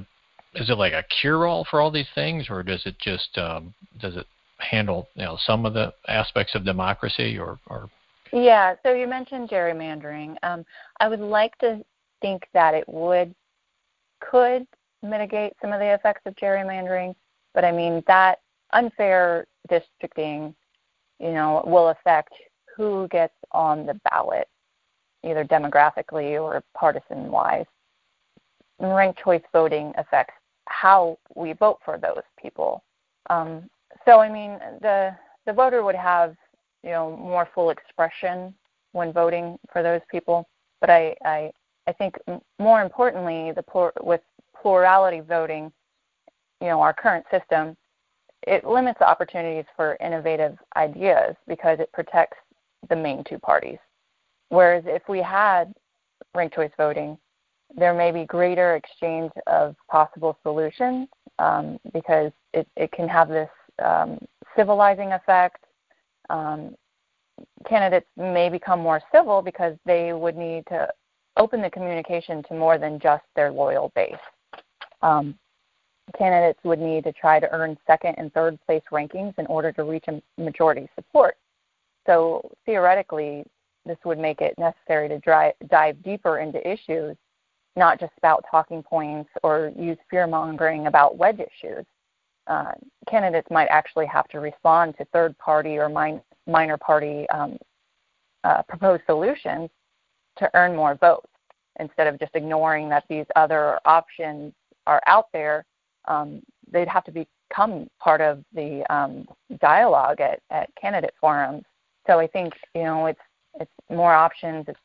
is 0.55 0.69
it 0.69 0.77
like 0.77 0.93
a 0.93 1.03
cure-all 1.21 1.65
for 1.69 1.81
all 1.81 1.91
these 1.91 2.07
things, 2.15 2.47
or 2.49 2.63
does 2.63 2.81
it 2.85 2.97
just 2.99 3.37
um, 3.37 3.73
does 3.99 4.15
it 4.15 4.25
handle 4.59 5.07
you 5.15 5.23
know 5.23 5.37
some 5.39 5.65
of 5.65 5.73
the 5.73 5.93
aspects 6.07 6.55
of 6.55 6.65
democracy 6.65 7.37
or, 7.37 7.59
or 7.67 7.89
yeah 8.33 8.75
so 8.83 8.93
you 8.93 9.07
mentioned 9.07 9.49
gerrymandering 9.49 10.35
um, 10.43 10.65
i 10.99 11.07
would 11.07 11.19
like 11.19 11.57
to 11.59 11.83
think 12.21 12.47
that 12.53 12.73
it 12.73 12.87
would 12.87 13.33
could 14.19 14.65
mitigate 15.03 15.53
some 15.61 15.71
of 15.71 15.79
the 15.79 15.93
effects 15.93 16.21
of 16.25 16.35
gerrymandering 16.35 17.13
but 17.53 17.63
i 17.63 17.71
mean 17.71 18.03
that 18.07 18.39
unfair 18.73 19.45
districting 19.69 20.53
you 21.19 21.31
know 21.31 21.63
will 21.65 21.89
affect 21.89 22.33
who 22.75 23.07
gets 23.09 23.33
on 23.51 23.85
the 23.85 23.99
ballot 24.09 24.47
either 25.23 25.43
demographically 25.43 26.41
or 26.41 26.63
partisan 26.73 27.31
wise 27.31 27.65
ranked 28.79 29.19
choice 29.23 29.41
voting 29.51 29.93
affects 29.97 30.33
how 30.65 31.17
we 31.35 31.53
vote 31.53 31.79
for 31.83 31.97
those 31.97 32.23
people 32.39 32.83
um, 33.29 33.69
so 34.05 34.19
I 34.19 34.31
mean, 34.31 34.59
the 34.81 35.15
the 35.45 35.53
voter 35.53 35.83
would 35.83 35.95
have 35.95 36.35
you 36.83 36.91
know 36.91 37.15
more 37.17 37.47
full 37.53 37.69
expression 37.69 38.53
when 38.91 39.13
voting 39.13 39.57
for 39.71 39.83
those 39.83 40.01
people. 40.09 40.47
But 40.79 40.89
I 40.89 41.15
I, 41.23 41.51
I 41.87 41.93
think 41.93 42.17
more 42.59 42.81
importantly, 42.81 43.51
the 43.51 43.63
poor, 43.63 43.93
with 44.01 44.21
plurality 44.61 45.19
voting, 45.19 45.71
you 46.61 46.67
know, 46.67 46.81
our 46.81 46.93
current 46.93 47.25
system, 47.31 47.75
it 48.43 48.65
limits 48.65 49.01
opportunities 49.01 49.65
for 49.75 49.97
innovative 49.99 50.57
ideas 50.75 51.35
because 51.47 51.79
it 51.79 51.91
protects 51.91 52.37
the 52.89 52.95
main 52.95 53.23
two 53.23 53.39
parties. 53.39 53.79
Whereas 54.49 54.83
if 54.85 55.03
we 55.09 55.19
had 55.19 55.73
ranked 56.33 56.55
choice 56.55 56.71
voting, 56.77 57.17
there 57.75 57.93
may 57.93 58.11
be 58.11 58.25
greater 58.25 58.75
exchange 58.75 59.31
of 59.47 59.75
possible 59.89 60.37
solutions 60.43 61.07
um, 61.39 61.79
because 61.93 62.31
it, 62.53 62.67
it 62.77 62.91
can 62.91 63.09
have 63.09 63.27
this 63.27 63.49
um, 63.83 64.17
civilizing 64.55 65.11
effect. 65.11 65.65
Um, 66.29 66.75
candidates 67.67 68.07
may 68.15 68.49
become 68.49 68.79
more 68.79 69.01
civil 69.13 69.41
because 69.41 69.75
they 69.85 70.13
would 70.13 70.35
need 70.35 70.63
to 70.67 70.87
open 71.35 71.61
the 71.61 71.69
communication 71.69 72.41
to 72.43 72.53
more 72.53 72.77
than 72.77 72.99
just 72.99 73.23
their 73.35 73.51
loyal 73.51 73.91
base. 73.95 74.15
Um, 75.01 75.37
candidates 76.17 76.59
would 76.63 76.79
need 76.79 77.03
to 77.03 77.11
try 77.11 77.39
to 77.39 77.51
earn 77.51 77.77
second 77.85 78.15
and 78.17 78.33
third 78.33 78.57
place 78.65 78.83
rankings 78.91 79.37
in 79.37 79.45
order 79.47 79.71
to 79.73 79.83
reach 79.83 80.05
a 80.07 80.21
majority 80.41 80.87
support. 80.95 81.37
So 82.05 82.49
theoretically, 82.65 83.43
this 83.85 83.97
would 84.05 84.17
make 84.17 84.41
it 84.41 84.55
necessary 84.57 85.09
to 85.09 85.53
dive 85.69 86.03
deeper 86.03 86.39
into 86.39 86.65
issues, 86.67 87.17
not 87.75 87.99
just 87.99 88.13
about 88.17 88.45
talking 88.49 88.81
points 88.81 89.29
or 89.43 89.71
use 89.77 89.97
fear 90.09 90.27
mongering 90.27 90.87
about 90.87 91.17
wedge 91.17 91.39
issues 91.39 91.85
uh, 92.47 92.71
candidates 93.09 93.47
might 93.51 93.67
actually 93.69 94.05
have 94.05 94.27
to 94.29 94.39
respond 94.39 94.95
to 94.97 95.05
third 95.05 95.37
party 95.37 95.77
or 95.77 95.89
min- 95.89 96.21
minor 96.47 96.77
party 96.77 97.27
um, 97.29 97.57
uh, 98.43 98.61
proposed 98.63 99.03
solutions 99.05 99.69
to 100.37 100.49
earn 100.53 100.75
more 100.75 100.95
votes 100.95 101.27
instead 101.79 102.07
of 102.07 102.19
just 102.19 102.31
ignoring 102.35 102.89
that 102.89 103.03
these 103.09 103.25
other 103.35 103.79
options 103.85 104.53
are 104.88 105.01
out 105.06 105.25
there. 105.34 105.65
Um, 106.08 106.41
they'd 106.72 106.88
have 106.88 107.03
to 107.06 107.12
become 107.12 107.88
part 108.00 108.22
of 108.22 108.44
the 108.53 108.84
um, 108.94 109.27
dialogue 109.60 110.22
at, 110.22 110.39
at 110.50 110.70
candidate 110.79 111.13
forums. 111.20 111.63
So 112.08 112.20
I 112.20 112.27
think 112.27 112.53
you 112.74 112.84
know 112.84 113.06
it's 113.08 113.20
it's 113.60 113.72
more 113.89 114.13
options, 114.13 114.65
it's 114.67 114.79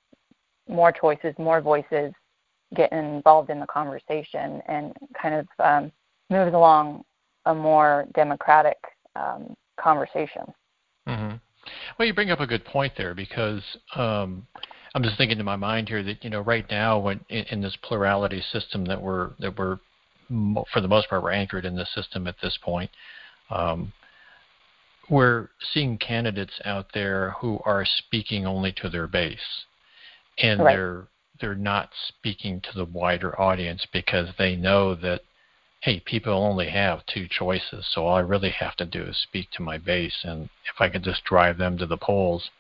more 0.69 0.93
choices, 0.93 1.35
more 1.39 1.61
voices 1.61 2.13
getting 2.75 2.99
involved 2.99 3.51
in 3.51 3.61
the 3.61 3.67
conversation, 3.67 4.61
and 4.67 4.97
kind 5.21 5.35
of 5.35 5.47
um, 5.59 5.93
moves 6.31 6.55
along 6.55 7.05
a 7.47 7.55
more 7.55 8.07
democratic 8.15 8.79
um, 9.17 9.55
conversation. 9.79 10.43
Mm-hmm. 11.07 11.37
Well, 11.99 12.09
you 12.09 12.15
bring 12.15 12.31
up 12.31 12.41
a 12.41 12.47
good 12.47 12.65
point 12.65 12.95
there 12.97 13.15
because 13.15 13.63
um, 13.95 14.47
I'm 14.95 15.03
just 15.03 15.17
thinking 15.17 15.39
in 15.39 15.45
my 15.45 15.57
mind 15.57 15.89
here 15.89 16.03
that 16.03 16.23
you 16.25 16.31
know 16.31 16.41
right 16.41 16.69
now 16.71 16.99
when 16.99 17.21
in, 17.29 17.45
in 17.51 17.61
this 17.61 17.77
plurality 17.83 18.43
system 18.53 18.85
that 18.87 19.01
we're 19.01 19.31
that 19.39 19.59
we're 19.59 19.79
for 20.29 20.81
the 20.81 20.89
most 20.89 21.09
part 21.09 21.23
we're 21.23 21.33
anchored 21.33 21.65
in 21.65 21.77
the 21.77 21.87
system 21.95 22.27
at 22.27 22.37
this 22.43 22.59
point. 22.63 22.91
Um, 23.51 23.93
we're 25.11 25.49
seeing 25.73 25.99
candidates 25.99 26.61
out 26.65 26.87
there 26.95 27.31
who 27.41 27.61
are 27.65 27.85
speaking 27.85 28.47
only 28.47 28.73
to 28.73 28.89
their 28.89 29.07
base, 29.07 29.65
and 30.39 30.61
right. 30.61 30.75
they're 30.77 31.07
they're 31.41 31.55
not 31.55 31.91
speaking 32.09 32.61
to 32.61 32.71
the 32.75 32.85
wider 32.85 33.39
audience 33.41 33.87
because 33.93 34.29
they 34.39 34.55
know 34.55 34.95
that 34.95 35.23
hey, 35.83 35.99
people 35.99 36.33
only 36.33 36.71
have 36.71 37.05
two 37.07 37.27
choices, 37.29 37.85
so 37.91 38.07
all 38.07 38.15
I 38.15 38.21
really 38.21 38.51
have 38.51 38.77
to 38.77 38.87
do 38.87 39.03
is 39.03 39.19
speak 39.19 39.51
to 39.53 39.63
my 39.63 39.79
base, 39.79 40.17
and 40.23 40.45
if 40.45 40.81
I 40.81 40.89
can 40.89 41.03
just 41.03 41.25
drive 41.25 41.59
them 41.59 41.77
to 41.79 41.87
the 41.87 41.97
polls, 41.97 42.51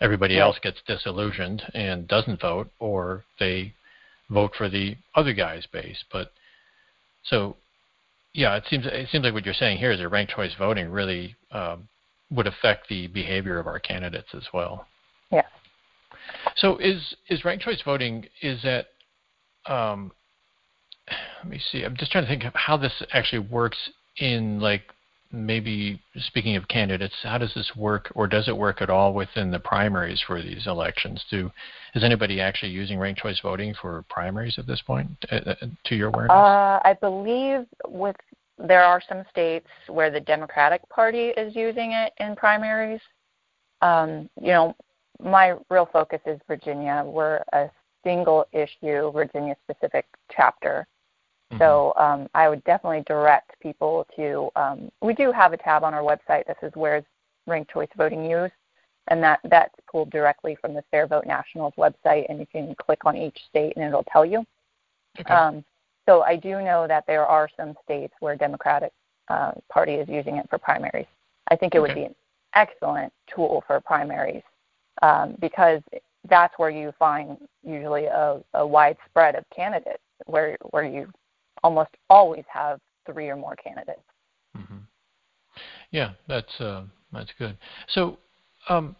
everybody 0.00 0.36
right. 0.36 0.42
else 0.42 0.56
gets 0.62 0.80
disillusioned 0.86 1.62
and 1.74 2.06
doesn't 2.06 2.40
vote, 2.40 2.70
or 2.78 3.24
they 3.40 3.74
vote 4.30 4.52
for 4.56 4.68
the 4.68 4.96
other 5.16 5.32
guy's 5.34 5.66
base. 5.66 6.04
But 6.12 6.32
so, 7.22 7.56
yeah, 8.32 8.56
it 8.56 8.64
seems 8.68 8.86
it 8.86 9.08
seems 9.10 9.24
like 9.24 9.34
what 9.34 9.44
you're 9.44 9.54
saying 9.54 9.78
here 9.78 9.92
is 9.92 9.98
that 9.98 10.08
ranked 10.08 10.32
choice 10.32 10.52
voting 10.58 10.90
really 10.90 11.36
um, 11.50 11.88
would 12.30 12.46
affect 12.46 12.88
the 12.88 13.08
behavior 13.08 13.58
of 13.58 13.66
our 13.66 13.78
candidates 13.78 14.28
as 14.34 14.44
well. 14.52 14.86
Yeah. 15.30 15.46
So 16.56 16.78
is 16.78 17.16
is 17.28 17.44
ranked 17.44 17.64
choice 17.64 17.82
voting 17.84 18.26
is 18.40 18.62
that 18.62 18.86
um, 19.66 20.12
let 21.38 21.48
me 21.48 21.60
see. 21.70 21.82
I'm 21.82 21.96
just 21.96 22.12
trying 22.12 22.24
to 22.24 22.28
think 22.28 22.44
of 22.44 22.54
how 22.54 22.76
this 22.76 23.02
actually 23.12 23.40
works 23.40 23.78
in 24.16 24.60
like 24.60 24.82
maybe 25.32 26.00
speaking 26.16 26.56
of 26.56 26.66
candidates, 26.68 27.14
how 27.22 27.38
does 27.38 27.52
this 27.54 27.70
work, 27.76 28.10
or 28.14 28.26
does 28.26 28.48
it 28.48 28.56
work 28.56 28.82
at 28.82 28.90
all 28.90 29.14
within 29.14 29.50
the 29.50 29.60
primaries 29.60 30.22
for 30.26 30.42
these 30.42 30.66
elections? 30.66 31.24
Do 31.30 31.50
is 31.94 32.04
anybody 32.04 32.40
actually 32.40 32.72
using 32.72 32.98
ranked 32.98 33.20
choice 33.20 33.40
voting 33.40 33.74
for 33.80 34.04
primaries 34.08 34.56
at 34.58 34.66
this 34.66 34.82
point, 34.82 35.08
uh, 35.30 35.36
uh 35.36 35.54
to 35.84 35.94
your 35.94 36.08
awareness? 36.08 36.32
Uh, 36.32 36.80
I 36.84 36.96
believe 37.00 37.66
with 37.86 38.16
there 38.58 38.82
are 38.82 39.00
some 39.08 39.24
states 39.30 39.68
where 39.88 40.10
the 40.10 40.20
Democratic 40.20 40.86
Party 40.88 41.28
is 41.28 41.56
using 41.56 41.92
it 41.92 42.12
in 42.18 42.36
primaries. 42.36 43.00
Um, 43.82 44.28
you 44.40 44.48
know, 44.48 44.74
my 45.22 45.54
real 45.70 45.88
focus 45.90 46.20
is 46.26 46.38
Virginia. 46.46 47.02
We're 47.06 47.42
a 47.52 47.70
single 48.04 48.46
issue 48.52 49.10
Virginia 49.12 49.56
specific 49.64 50.06
chapter. 50.34 50.86
Mm-hmm. 51.50 51.58
So 51.58 51.92
um, 51.96 52.28
I 52.34 52.48
would 52.48 52.62
definitely 52.64 53.02
direct 53.06 53.58
people 53.60 54.06
to. 54.16 54.50
Um, 54.56 54.90
we 55.00 55.14
do 55.14 55.32
have 55.32 55.52
a 55.52 55.56
tab 55.56 55.82
on 55.82 55.94
our 55.94 56.02
website 56.02 56.46
that 56.46 56.56
says 56.60 56.72
"Where's 56.74 57.04
ranked 57.46 57.72
choice 57.72 57.88
voting 57.96 58.24
used," 58.24 58.52
and 59.08 59.22
that 59.22 59.40
that's 59.44 59.74
pulled 59.90 60.10
directly 60.10 60.56
from 60.60 60.74
the 60.74 60.84
Fair 60.90 61.06
Vote 61.06 61.26
Nationals 61.26 61.74
website, 61.76 62.26
and 62.28 62.38
you 62.38 62.46
can 62.46 62.74
click 62.76 63.04
on 63.04 63.16
each 63.16 63.38
state 63.48 63.74
and 63.76 63.84
it'll 63.84 64.04
tell 64.04 64.24
you. 64.24 64.44
Okay. 65.18 65.32
Um, 65.32 65.64
so 66.06 66.22
I 66.22 66.36
do 66.36 66.60
know 66.62 66.86
that 66.86 67.04
there 67.06 67.26
are 67.26 67.48
some 67.56 67.74
states 67.84 68.14
where 68.20 68.36
Democratic 68.36 68.92
uh, 69.28 69.52
Party 69.72 69.94
is 69.94 70.08
using 70.08 70.36
it 70.36 70.48
for 70.48 70.58
primaries. 70.58 71.06
I 71.50 71.56
think 71.56 71.74
it 71.74 71.78
okay. 71.78 71.88
would 71.88 71.94
be 71.94 72.04
an 72.04 72.14
excellent 72.54 73.12
tool 73.32 73.62
for 73.66 73.80
primaries 73.80 74.42
um, 75.02 75.36
because 75.40 75.82
that's 76.28 76.54
where 76.58 76.70
you 76.70 76.92
find 76.98 77.36
usually 77.64 78.04
a, 78.06 78.40
a 78.54 78.66
wide 78.66 78.96
spread 79.08 79.34
of 79.34 79.44
candidates 79.54 80.02
where 80.26 80.56
where 80.70 80.84
you 80.84 81.10
almost 81.62 81.90
always 82.08 82.44
have 82.52 82.80
three 83.06 83.28
or 83.28 83.36
more 83.36 83.56
candidates. 83.56 84.00
Mm-hmm. 84.56 84.78
Yeah, 85.90 86.12
that's 86.28 86.60
uh, 86.60 86.84
that's 87.12 87.30
good. 87.38 87.56
So, 87.88 88.18
um, 88.68 88.96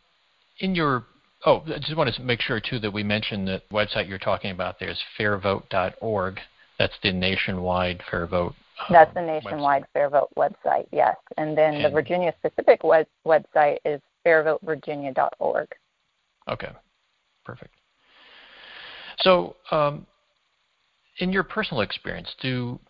in 0.59 0.75
your 0.75 1.05
oh, 1.47 1.63
I 1.67 1.79
just 1.79 1.97
want 1.97 2.15
to 2.15 2.23
make 2.23 2.41
sure 2.41 2.61
too 2.61 2.79
that 2.81 2.93
we 2.93 3.03
mention 3.03 3.45
that 3.47 3.69
website 3.71 4.09
you're 4.09 4.19
talking 4.19 4.51
about 4.51 4.79
there 4.79 4.91
is 4.91 4.99
fairvote.org. 5.19 6.41
That's 6.79 6.95
the 7.03 7.13
nationwide 7.13 8.03
Fair 8.11 8.27
Vote. 8.27 8.55
Um, 8.81 8.87
That's 8.91 9.13
the 9.13 9.21
nationwide 9.21 9.83
website. 9.83 9.87
Fair 9.93 10.09
Vote 10.09 10.31
website, 10.37 10.87
yes. 10.93 11.17
And 11.37 11.57
then 11.57 11.75
and 11.75 11.85
the 11.85 11.91
Virginia 11.91 12.33
specific 12.39 12.83
web- 12.83 13.07
website 13.27 13.77
is 13.85 14.01
fairvotevirginia.org. 14.27 15.69
Okay, 16.49 16.71
perfect. 17.45 17.75
So, 19.19 19.57
um, 19.71 20.07
in 21.21 21.33
your 21.33 21.43
personal 21.43 21.83
experience, 21.83 22.35
do 22.41 22.81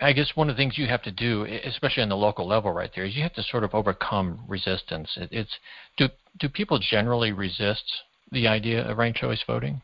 I 0.00 0.12
guess 0.12 0.30
one 0.34 0.48
of 0.48 0.56
the 0.56 0.60
things 0.60 0.78
you 0.78 0.86
have 0.86 1.02
to 1.02 1.10
do, 1.10 1.44
especially 1.64 2.02
on 2.02 2.08
the 2.08 2.16
local 2.16 2.46
level, 2.46 2.72
right 2.72 2.90
there, 2.94 3.04
is 3.04 3.16
you 3.16 3.22
have 3.22 3.34
to 3.34 3.42
sort 3.42 3.64
of 3.64 3.74
overcome 3.74 4.40
resistance. 4.46 5.10
It's 5.16 5.50
do 5.96 6.08
do 6.38 6.48
people 6.48 6.78
generally 6.78 7.32
resist 7.32 7.84
the 8.30 8.46
idea 8.46 8.88
of 8.88 8.98
ranked 8.98 9.18
choice 9.18 9.42
voting, 9.46 9.82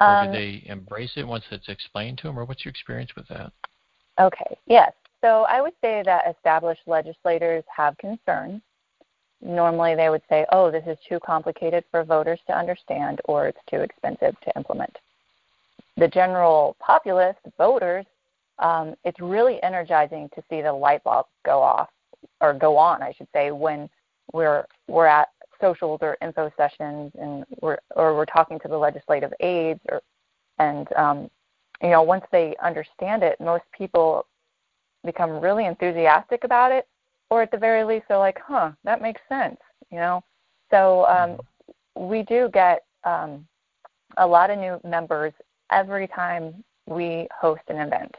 or 0.00 0.06
um, 0.06 0.26
do 0.26 0.32
they 0.32 0.62
embrace 0.66 1.12
it 1.16 1.26
once 1.26 1.44
it's 1.50 1.68
explained 1.68 2.18
to 2.18 2.26
them, 2.26 2.38
or 2.38 2.44
what's 2.44 2.64
your 2.64 2.70
experience 2.70 3.14
with 3.16 3.26
that? 3.28 3.52
Okay, 4.20 4.58
yes. 4.66 4.92
So 5.20 5.46
I 5.48 5.62
would 5.62 5.74
say 5.80 6.02
that 6.04 6.28
established 6.36 6.82
legislators 6.86 7.64
have 7.74 7.96
concerns. 7.98 8.60
Normally, 9.40 9.94
they 9.94 10.10
would 10.10 10.22
say, 10.28 10.44
"Oh, 10.52 10.70
this 10.70 10.86
is 10.86 10.98
too 11.08 11.18
complicated 11.20 11.84
for 11.90 12.04
voters 12.04 12.40
to 12.46 12.56
understand, 12.56 13.20
or 13.24 13.48
it's 13.48 13.64
too 13.66 13.80
expensive 13.80 14.38
to 14.40 14.56
implement." 14.56 14.98
The 15.96 16.08
general 16.08 16.76
populace, 16.80 17.36
voters, 17.56 18.04
um, 18.58 18.94
it's 19.04 19.20
really 19.20 19.62
energizing 19.62 20.28
to 20.34 20.42
see 20.48 20.62
the 20.62 20.72
light 20.72 21.02
bulb 21.04 21.26
go 21.44 21.60
off 21.60 21.88
or 22.40 22.52
go 22.52 22.76
on, 22.76 23.02
I 23.02 23.12
should 23.12 23.28
say, 23.32 23.50
when 23.50 23.88
we're 24.32 24.64
we're 24.88 25.06
at 25.06 25.28
socials 25.60 26.00
or 26.02 26.16
info 26.22 26.50
sessions 26.56 27.12
and 27.20 27.44
we're 27.60 27.78
or 27.96 28.14
we're 28.14 28.24
talking 28.26 28.58
to 28.60 28.68
the 28.68 28.76
legislative 28.76 29.32
aides 29.40 29.80
or 29.90 30.00
and 30.58 30.92
um, 30.94 31.30
you 31.82 31.90
know 31.90 32.02
once 32.02 32.24
they 32.32 32.54
understand 32.62 33.22
it, 33.22 33.40
most 33.40 33.64
people 33.76 34.26
become 35.04 35.40
really 35.40 35.66
enthusiastic 35.66 36.44
about 36.44 36.72
it, 36.72 36.86
or 37.30 37.42
at 37.42 37.50
the 37.50 37.58
very 37.58 37.84
least 37.84 38.06
they're 38.08 38.18
like, 38.18 38.38
huh, 38.46 38.72
that 38.84 39.02
makes 39.02 39.20
sense, 39.28 39.58
you 39.90 39.98
know. 39.98 40.22
So 40.70 41.06
um, 41.06 41.30
mm-hmm. 41.30 42.08
we 42.08 42.22
do 42.22 42.48
get 42.52 42.84
um, 43.04 43.46
a 44.16 44.26
lot 44.26 44.50
of 44.50 44.58
new 44.58 44.80
members 44.82 45.32
every 45.74 46.06
time 46.08 46.62
we 46.86 47.28
host 47.38 47.62
an 47.68 47.76
event. 47.76 48.14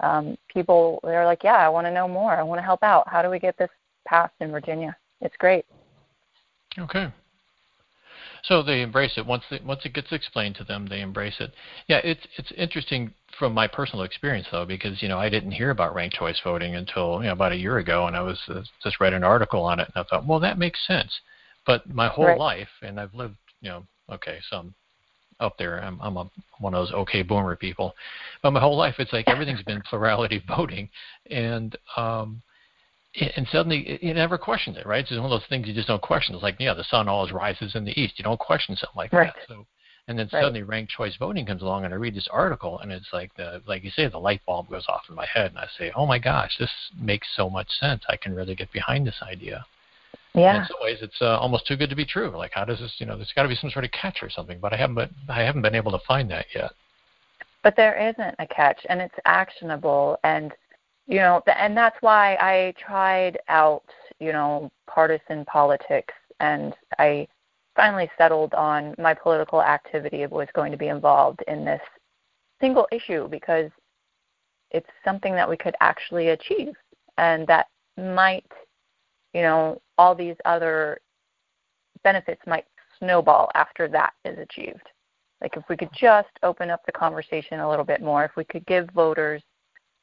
Um, 0.00 0.36
people 0.48 0.98
they're 1.02 1.26
like, 1.26 1.44
yeah, 1.44 1.56
I 1.56 1.68
want 1.68 1.86
to 1.86 1.92
know 1.92 2.08
more. 2.08 2.32
I 2.32 2.42
want 2.42 2.58
to 2.58 2.64
help 2.64 2.82
out. 2.82 3.08
How 3.08 3.22
do 3.22 3.28
we 3.28 3.38
get 3.38 3.56
this 3.58 3.68
passed 4.06 4.34
in 4.40 4.50
Virginia? 4.50 4.96
It's 5.20 5.36
great. 5.36 5.66
Okay. 6.78 7.12
So 8.44 8.62
they 8.62 8.80
embrace 8.80 9.12
it 9.18 9.26
once 9.26 9.44
they, 9.50 9.60
once 9.64 9.82
it 9.84 9.92
gets 9.92 10.12
explained 10.12 10.54
to 10.56 10.64
them. 10.64 10.86
They 10.86 11.02
embrace 11.02 11.36
it. 11.40 11.52
Yeah, 11.88 12.00
it's 12.02 12.26
it's 12.38 12.50
interesting 12.52 13.12
from 13.38 13.52
my 13.52 13.66
personal 13.66 14.04
experience 14.04 14.46
though, 14.50 14.64
because 14.64 15.02
you 15.02 15.08
know 15.08 15.18
I 15.18 15.28
didn't 15.28 15.52
hear 15.52 15.70
about 15.70 15.94
ranked 15.94 16.16
choice 16.16 16.40
voting 16.42 16.74
until 16.76 17.18
you 17.20 17.26
know 17.26 17.32
about 17.32 17.52
a 17.52 17.56
year 17.56 17.78
ago, 17.78 18.06
and 18.06 18.16
I 18.16 18.22
was 18.22 18.40
uh, 18.48 18.62
just 18.82 19.00
read 19.00 19.12
an 19.12 19.24
article 19.24 19.62
on 19.62 19.80
it, 19.80 19.90
and 19.94 20.04
I 20.04 20.08
thought, 20.08 20.26
well, 20.26 20.40
that 20.40 20.58
makes 20.58 20.86
sense. 20.86 21.12
But 21.66 21.88
my 21.92 22.08
whole 22.08 22.24
right. 22.24 22.38
life, 22.38 22.68
and 22.82 22.98
I've 22.98 23.14
lived, 23.14 23.36
you 23.60 23.68
know, 23.68 23.86
okay, 24.10 24.38
some 24.50 24.74
up 25.40 25.56
there. 25.58 25.82
I'm, 25.82 25.98
I'm 26.00 26.16
a, 26.16 26.30
one 26.58 26.74
of 26.74 26.86
those 26.86 26.94
okay 26.94 27.22
boomer 27.22 27.56
people, 27.56 27.94
but 28.42 28.52
my 28.52 28.60
whole 28.60 28.76
life 28.76 28.96
it's 28.98 29.12
like 29.12 29.28
everything's 29.28 29.62
been 29.62 29.82
plurality 29.82 30.42
voting, 30.48 30.88
and 31.30 31.76
um, 31.96 32.42
and 33.36 33.46
suddenly 33.50 33.98
you 34.02 34.14
never 34.14 34.38
questions 34.38 34.76
it, 34.76 34.86
right? 34.86 35.00
It's 35.00 35.10
one 35.10 35.24
of 35.24 35.30
those 35.30 35.48
things 35.48 35.66
you 35.66 35.74
just 35.74 35.88
don't 35.88 36.02
question. 36.02 36.34
It's 36.34 36.42
like 36.42 36.56
yeah, 36.58 36.74
the 36.74 36.84
sun 36.84 37.08
always 37.08 37.32
rises 37.32 37.74
in 37.74 37.84
the 37.84 37.98
east. 38.00 38.14
You 38.18 38.24
don't 38.24 38.40
question 38.40 38.76
something 38.76 38.96
like 38.96 39.12
right. 39.12 39.32
that. 39.34 39.48
So 39.48 39.66
and 40.10 40.18
then 40.18 40.28
right. 40.32 40.42
suddenly 40.42 40.62
ranked 40.62 40.92
choice 40.92 41.14
voting 41.16 41.46
comes 41.46 41.62
along, 41.62 41.84
and 41.84 41.94
I 41.94 41.96
read 41.96 42.14
this 42.16 42.28
article, 42.32 42.80
and 42.80 42.90
it's 42.90 43.12
like 43.12 43.34
the 43.36 43.62
like 43.66 43.84
you 43.84 43.90
say, 43.90 44.08
the 44.08 44.18
light 44.18 44.40
bulb 44.46 44.68
goes 44.68 44.86
off 44.88 45.02
in 45.08 45.14
my 45.14 45.26
head, 45.32 45.50
and 45.50 45.58
I 45.58 45.68
say, 45.78 45.92
oh 45.94 46.04
my 46.04 46.18
gosh, 46.18 46.56
this 46.58 46.70
makes 46.98 47.28
so 47.36 47.48
much 47.48 47.68
sense. 47.78 48.02
I 48.08 48.16
can 48.16 48.34
really 48.34 48.54
get 48.54 48.72
behind 48.72 49.06
this 49.06 49.20
idea. 49.22 49.64
Yeah. 50.34 50.60
In 50.60 50.66
some 50.66 50.76
ways, 50.80 50.98
it's 51.02 51.20
uh, 51.20 51.38
almost 51.38 51.66
too 51.66 51.76
good 51.76 51.90
to 51.90 51.96
be 51.96 52.04
true. 52.04 52.30
Like, 52.36 52.52
how 52.54 52.64
does 52.64 52.78
this? 52.78 52.94
You 52.98 53.06
know, 53.06 53.16
there's 53.16 53.32
got 53.34 53.42
to 53.42 53.48
be 53.48 53.56
some 53.56 53.70
sort 53.70 53.84
of 53.84 53.90
catch 53.90 54.22
or 54.22 54.30
something, 54.30 54.58
but 54.60 54.72
I 54.72 54.76
haven't. 54.76 54.94
Been, 54.94 55.10
I 55.28 55.42
haven't 55.42 55.62
been 55.62 55.74
able 55.74 55.92
to 55.92 55.98
find 56.06 56.30
that 56.30 56.46
yet. 56.54 56.70
But 57.62 57.74
there 57.76 57.98
isn't 57.98 58.36
a 58.38 58.46
catch, 58.46 58.78
and 58.88 59.00
it's 59.00 59.14
actionable, 59.24 60.18
and 60.22 60.52
you 61.06 61.16
know, 61.16 61.42
and 61.46 61.76
that's 61.76 61.96
why 62.00 62.36
I 62.36 62.74
tried 62.78 63.38
out, 63.48 63.82
you 64.20 64.32
know, 64.32 64.70
partisan 64.86 65.44
politics, 65.46 66.14
and 66.38 66.74
I 66.98 67.26
finally 67.74 68.08
settled 68.16 68.54
on 68.54 68.94
my 68.98 69.14
political 69.14 69.62
activity 69.62 70.24
was 70.26 70.48
going 70.54 70.70
to 70.70 70.78
be 70.78 70.88
involved 70.88 71.42
in 71.48 71.64
this 71.64 71.80
single 72.60 72.86
issue 72.92 73.26
because 73.28 73.70
it's 74.70 74.88
something 75.04 75.34
that 75.34 75.48
we 75.48 75.56
could 75.56 75.74
actually 75.80 76.28
achieve, 76.28 76.74
and 77.18 77.46
that 77.48 77.66
might 77.96 78.46
you 79.34 79.42
know, 79.42 79.80
all 79.98 80.14
these 80.14 80.36
other 80.44 80.98
benefits 82.02 82.40
might 82.46 82.64
snowball 82.98 83.50
after 83.54 83.88
that 83.88 84.12
is 84.24 84.38
achieved. 84.38 84.88
Like 85.40 85.56
if 85.56 85.64
we 85.68 85.76
could 85.76 85.90
just 85.98 86.28
open 86.42 86.70
up 86.70 86.84
the 86.84 86.92
conversation 86.92 87.60
a 87.60 87.68
little 87.68 87.84
bit 87.84 88.02
more, 88.02 88.24
if 88.24 88.32
we 88.36 88.44
could 88.44 88.66
give 88.66 88.88
voters, 88.90 89.42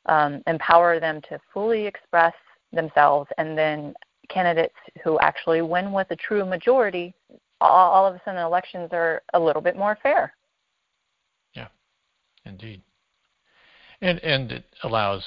um, 0.07 0.41
empower 0.47 0.99
them 0.99 1.21
to 1.29 1.39
fully 1.53 1.85
express 1.85 2.33
themselves, 2.73 3.29
and 3.37 3.57
then 3.57 3.93
candidates 4.29 4.75
who 5.03 5.19
actually 5.19 5.61
win 5.61 5.91
with 5.91 6.07
a 6.11 6.15
true 6.15 6.45
majority, 6.45 7.13
all, 7.61 7.91
all 7.91 8.05
of 8.05 8.15
a 8.15 8.21
sudden 8.25 8.41
elections 8.41 8.89
are 8.91 9.21
a 9.33 9.39
little 9.39 9.61
bit 9.61 9.77
more 9.77 9.97
fair. 10.01 10.33
Yeah, 11.53 11.67
indeed. 12.45 12.81
And 13.99 14.19
and 14.19 14.51
it 14.51 14.65
allows 14.83 15.23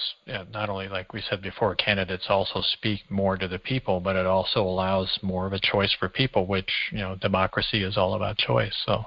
not 0.52 0.70
only, 0.70 0.88
like 0.88 1.12
we 1.12 1.22
said 1.28 1.42
before, 1.42 1.74
candidates 1.74 2.26
also 2.28 2.60
speak 2.60 3.00
more 3.10 3.36
to 3.36 3.48
the 3.48 3.58
people, 3.58 3.98
but 3.98 4.14
it 4.14 4.26
also 4.26 4.62
allows 4.62 5.18
more 5.22 5.46
of 5.46 5.52
a 5.52 5.58
choice 5.58 5.92
for 5.98 6.08
people, 6.08 6.46
which 6.46 6.70
you 6.92 6.98
know 6.98 7.16
democracy 7.16 7.82
is 7.82 7.96
all 7.96 8.14
about 8.14 8.38
choice. 8.38 8.74
So 8.86 9.06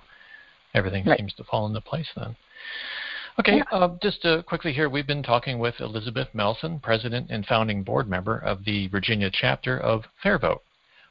everything 0.74 1.06
right. 1.06 1.18
seems 1.18 1.34
to 1.36 1.46
fall 1.46 1.66
into 1.66 1.80
place 1.80 2.10
then. 2.16 2.36
Okay, 3.40 3.58
yeah. 3.58 3.64
uh, 3.72 3.96
just 4.02 4.24
uh, 4.26 4.44
quickly 4.44 4.74
here, 4.74 4.90
we've 4.90 5.08
been 5.08 5.24
talking 5.24 5.58
with 5.58 5.80
Elizabeth 5.80 6.28
Melson, 6.34 6.80
president 6.80 7.32
and 7.32 7.46
founding 7.46 7.84
board 7.84 8.08
member 8.08 8.38
of 8.38 8.64
the 8.66 8.88
Virginia 8.90 9.32
chapter 9.32 9.80
of 9.80 10.04
Fair 10.22 10.38
Vote. 10.38 10.62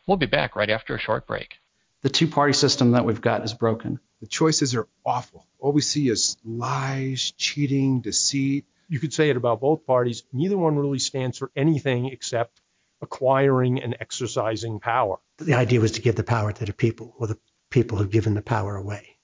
We'll 0.06 0.18
be 0.18 0.26
back 0.26 0.54
right 0.54 0.70
after 0.70 0.94
a 0.94 1.00
short 1.00 1.26
break. 1.26 1.54
The 2.02 2.10
two-party 2.10 2.52
system 2.52 2.92
that 2.92 3.04
we've 3.04 3.20
got 3.20 3.44
is 3.44 3.54
broken. 3.54 3.98
The 4.22 4.28
choices 4.28 4.76
are 4.76 4.86
awful. 5.04 5.48
All 5.58 5.72
we 5.72 5.80
see 5.80 6.08
is 6.08 6.36
lies, 6.44 7.32
cheating, 7.36 8.02
deceit. 8.02 8.66
You 8.88 9.00
could 9.00 9.12
say 9.12 9.30
it 9.30 9.36
about 9.36 9.60
both 9.60 9.84
parties. 9.84 10.22
Neither 10.32 10.56
one 10.56 10.76
really 10.76 11.00
stands 11.00 11.38
for 11.38 11.50
anything 11.56 12.06
except 12.06 12.60
acquiring 13.00 13.82
and 13.82 13.96
exercising 13.98 14.78
power. 14.78 15.18
The 15.38 15.54
idea 15.54 15.80
was 15.80 15.90
to 15.92 16.02
give 16.02 16.14
the 16.14 16.22
power 16.22 16.52
to 16.52 16.64
the 16.64 16.72
people, 16.72 17.16
or 17.18 17.26
the 17.26 17.38
people 17.68 17.98
have 17.98 18.12
given 18.12 18.34
the 18.34 18.42
power 18.42 18.76
away. 18.76 19.16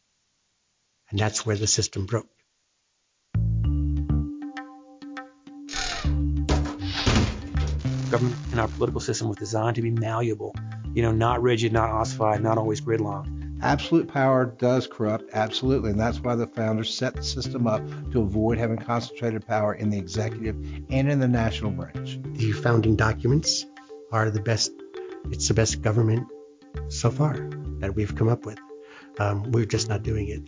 And 1.10 1.20
that's 1.20 1.46
where 1.46 1.54
the 1.54 1.68
system 1.68 2.06
broke. 2.06 2.26
Government 8.10 8.36
and 8.50 8.58
our 8.58 8.66
political 8.66 9.00
system 9.00 9.28
was 9.28 9.36
designed 9.36 9.76
to 9.76 9.82
be 9.82 9.92
malleable, 9.92 10.56
you 10.92 11.02
know, 11.02 11.12
not 11.12 11.40
rigid, 11.40 11.72
not 11.72 11.88
ossified, 11.88 12.42
not 12.42 12.58
always 12.58 12.80
gridlocked. 12.80 13.37
Absolute 13.60 14.06
power 14.06 14.46
does 14.46 14.86
corrupt, 14.86 15.30
absolutely, 15.32 15.90
and 15.90 15.98
that's 15.98 16.20
why 16.20 16.36
the 16.36 16.46
founders 16.46 16.94
set 16.94 17.14
the 17.14 17.22
system 17.22 17.66
up 17.66 17.82
to 18.12 18.22
avoid 18.22 18.56
having 18.56 18.78
concentrated 18.78 19.44
power 19.46 19.74
in 19.74 19.90
the 19.90 19.98
executive 19.98 20.56
and 20.90 21.10
in 21.10 21.18
the 21.18 21.26
national 21.26 21.72
branch. 21.72 22.20
The 22.34 22.52
founding 22.52 22.94
documents 22.94 23.66
are 24.12 24.30
the 24.30 24.40
best, 24.40 24.70
it's 25.30 25.48
the 25.48 25.54
best 25.54 25.82
government 25.82 26.28
so 26.88 27.10
far 27.10 27.36
that 27.80 27.94
we've 27.94 28.14
come 28.14 28.28
up 28.28 28.46
with. 28.46 28.58
Um, 29.18 29.50
we're 29.50 29.64
just 29.64 29.88
not 29.88 30.04
doing 30.04 30.28
it. 30.28 30.42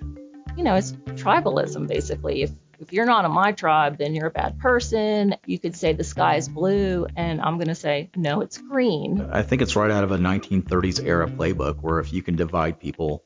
You 0.56 0.62
know, 0.62 0.76
it's 0.76 0.92
tribalism 1.20 1.88
basically. 1.88 2.42
If 2.42 2.52
if 2.80 2.94
you're 2.94 3.06
not 3.06 3.26
in 3.26 3.30
my 3.30 3.52
tribe, 3.52 3.98
then 3.98 4.14
you're 4.14 4.28
a 4.28 4.30
bad 4.30 4.58
person. 4.58 5.34
You 5.44 5.58
could 5.58 5.76
say 5.76 5.92
the 5.92 6.02
sky 6.02 6.36
is 6.36 6.48
blue, 6.48 7.06
and 7.14 7.40
I'm 7.40 7.56
going 7.56 7.68
to 7.68 7.74
say, 7.74 8.10
no, 8.16 8.40
it's 8.40 8.56
green. 8.56 9.28
I 9.30 9.42
think 9.42 9.60
it's 9.60 9.76
right 9.76 9.90
out 9.90 10.02
of 10.02 10.12
a 10.12 10.18
1930s 10.18 11.04
era 11.04 11.28
playbook 11.28 11.82
where 11.82 11.98
if 11.98 12.12
you 12.12 12.22
can 12.22 12.36
divide 12.36 12.80
people, 12.80 13.22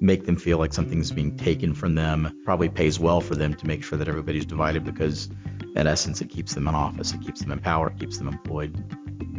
make 0.00 0.24
them 0.24 0.36
feel 0.36 0.58
like 0.58 0.72
something's 0.72 1.10
being 1.10 1.36
taken 1.36 1.74
from 1.74 1.94
them, 1.94 2.40
probably 2.44 2.70
pays 2.70 2.98
well 2.98 3.20
for 3.20 3.34
them 3.34 3.54
to 3.54 3.66
make 3.66 3.84
sure 3.84 3.98
that 3.98 4.08
everybody's 4.08 4.46
divided 4.46 4.84
because, 4.84 5.28
in 5.76 5.86
essence, 5.86 6.22
it 6.22 6.30
keeps 6.30 6.54
them 6.54 6.66
in 6.66 6.74
office, 6.74 7.12
it 7.12 7.20
keeps 7.20 7.42
them 7.42 7.52
in 7.52 7.58
power, 7.58 7.88
it 7.88 7.98
keeps 7.98 8.16
them 8.16 8.28
employed. 8.28 8.82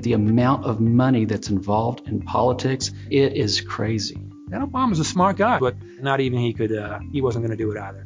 The 0.04 0.14
amount 0.14 0.66
of 0.66 0.80
money 0.80 1.26
that's 1.26 1.50
involved 1.50 2.08
in 2.08 2.22
politics, 2.22 2.92
it 3.10 3.34
is 3.34 3.62
crazy. 3.62 4.22
And 4.52 4.72
Obama's 4.72 5.00
a 5.00 5.06
smart 5.06 5.38
guy, 5.38 5.58
but 5.58 5.76
not 6.00 6.20
even 6.20 6.38
he 6.38 6.54
could, 6.54 6.72
uh, 6.72 7.00
he 7.12 7.22
wasn't 7.22 7.44
going 7.44 7.58
to 7.58 7.64
do 7.64 7.72
it 7.72 7.80
either. 7.80 8.06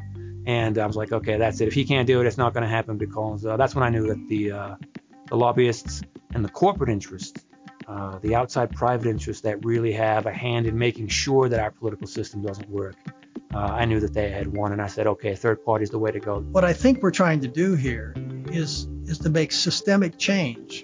And 0.49 0.79
I 0.79 0.87
was 0.87 0.95
like, 0.95 1.11
okay, 1.11 1.37
that's 1.37 1.61
it. 1.61 1.67
If 1.67 1.75
he 1.75 1.85
can't 1.85 2.07
do 2.07 2.21
it, 2.21 2.25
it's 2.25 2.39
not 2.39 2.55
going 2.55 2.63
to 2.63 2.69
happen 2.69 2.97
because 2.97 3.45
uh, 3.45 3.55
that's 3.55 3.75
when 3.75 3.83
I 3.83 3.89
knew 3.89 4.07
that 4.07 4.27
the 4.29 4.51
uh, 4.51 4.75
the 5.27 5.37
lobbyists 5.37 6.01
and 6.33 6.43
the 6.43 6.49
corporate 6.49 6.89
interests, 6.89 7.45
uh, 7.87 8.17
the 8.17 8.33
outside 8.33 8.71
private 8.71 9.05
interests 9.05 9.43
that 9.43 9.63
really 9.63 9.91
have 9.91 10.25
a 10.25 10.33
hand 10.33 10.65
in 10.65 10.75
making 10.75 11.09
sure 11.09 11.49
that 11.49 11.59
our 11.59 11.69
political 11.69 12.07
system 12.07 12.41
doesn't 12.41 12.67
work, 12.67 12.95
uh, 13.53 13.59
I 13.59 13.85
knew 13.85 13.99
that 13.99 14.15
they 14.15 14.31
had 14.31 14.47
won, 14.47 14.71
and 14.71 14.81
I 14.81 14.87
said, 14.87 15.05
okay, 15.05 15.35
third 15.35 15.63
party 15.63 15.83
is 15.83 15.91
the 15.91 15.99
way 15.99 16.09
to 16.09 16.19
go. 16.19 16.39
What 16.39 16.65
I 16.65 16.73
think 16.73 17.03
we're 17.03 17.11
trying 17.11 17.41
to 17.41 17.47
do 17.47 17.75
here 17.75 18.15
is 18.51 18.87
is 19.05 19.19
to 19.19 19.29
make 19.29 19.51
systemic 19.51 20.17
change. 20.17 20.83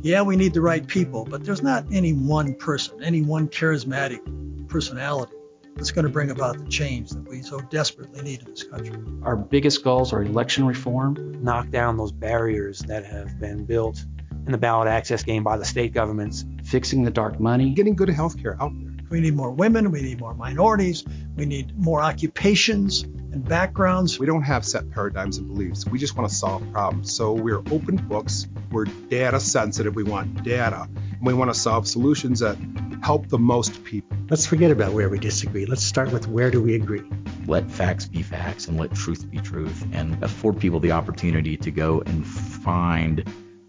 Yeah, 0.00 0.22
we 0.22 0.36
need 0.36 0.54
the 0.54 0.62
right 0.62 0.86
people, 0.86 1.26
but 1.26 1.44
there's 1.44 1.62
not 1.62 1.84
any 1.92 2.14
one 2.14 2.54
person, 2.54 3.04
any 3.04 3.20
one 3.20 3.46
charismatic 3.46 4.20
personality 4.68 5.34
that's 5.76 5.90
going 5.90 6.04
to 6.04 6.10
bring 6.10 6.30
about 6.30 6.58
the 6.58 6.64
change 6.70 7.10
that 7.10 7.28
we 7.28 7.42
so 7.42 7.60
desperately 7.60 8.22
need 8.22 8.40
in 8.40 8.50
this 8.50 8.62
country. 8.62 8.96
Our 9.22 9.36
biggest 9.36 9.82
goals 9.82 10.12
are 10.12 10.22
election 10.22 10.66
reform, 10.66 11.42
knock 11.42 11.70
down 11.70 11.96
those 11.96 12.12
barriers 12.12 12.80
that 12.80 13.04
have 13.06 13.38
been 13.40 13.64
built 13.64 14.04
in 14.46 14.52
the 14.52 14.58
ballot 14.58 14.88
access 14.88 15.22
game 15.22 15.44
by 15.44 15.56
the 15.56 15.64
state 15.64 15.92
governments, 15.92 16.44
fixing 16.64 17.04
the 17.04 17.10
dark 17.10 17.40
money, 17.40 17.70
getting 17.70 17.94
good 17.94 18.08
health 18.08 18.40
care 18.40 18.56
out 18.60 18.72
there. 18.80 18.89
We 19.10 19.20
need 19.20 19.34
more 19.34 19.50
women, 19.50 19.90
we 19.90 20.02
need 20.02 20.20
more 20.20 20.34
minorities, 20.34 21.04
we 21.34 21.44
need 21.44 21.76
more 21.76 22.00
occupations 22.00 23.02
and 23.02 23.44
backgrounds. 23.44 24.20
We 24.20 24.26
don't 24.26 24.42
have 24.42 24.64
set 24.64 24.88
paradigms 24.90 25.36
and 25.36 25.48
beliefs. 25.48 25.84
We 25.84 25.98
just 25.98 26.16
want 26.16 26.30
to 26.30 26.34
solve 26.34 26.62
problems. 26.72 27.12
So 27.12 27.32
we're 27.32 27.58
open 27.58 27.96
books, 27.96 28.46
we're 28.70 28.84
data 28.84 29.40
sensitive, 29.40 29.96
we 29.96 30.04
want 30.04 30.44
data, 30.44 30.88
and 30.94 31.26
we 31.26 31.34
want 31.34 31.52
to 31.52 31.58
solve 31.58 31.88
solutions 31.88 32.38
that 32.38 32.56
help 33.02 33.28
the 33.28 33.38
most 33.38 33.82
people. 33.82 34.16
Let's 34.28 34.46
forget 34.46 34.70
about 34.70 34.92
where 34.92 35.08
we 35.08 35.18
disagree. 35.18 35.66
Let's 35.66 35.82
start 35.82 36.12
with 36.12 36.28
where 36.28 36.52
do 36.52 36.62
we 36.62 36.76
agree. 36.76 37.02
Let 37.46 37.68
facts 37.68 38.06
be 38.06 38.22
facts 38.22 38.68
and 38.68 38.78
let 38.78 38.94
truth 38.94 39.28
be 39.28 39.38
truth 39.38 39.84
and 39.92 40.22
afford 40.22 40.60
people 40.60 40.78
the 40.78 40.92
opportunity 40.92 41.56
to 41.56 41.70
go 41.72 42.00
and 42.06 42.24
find 42.24 43.24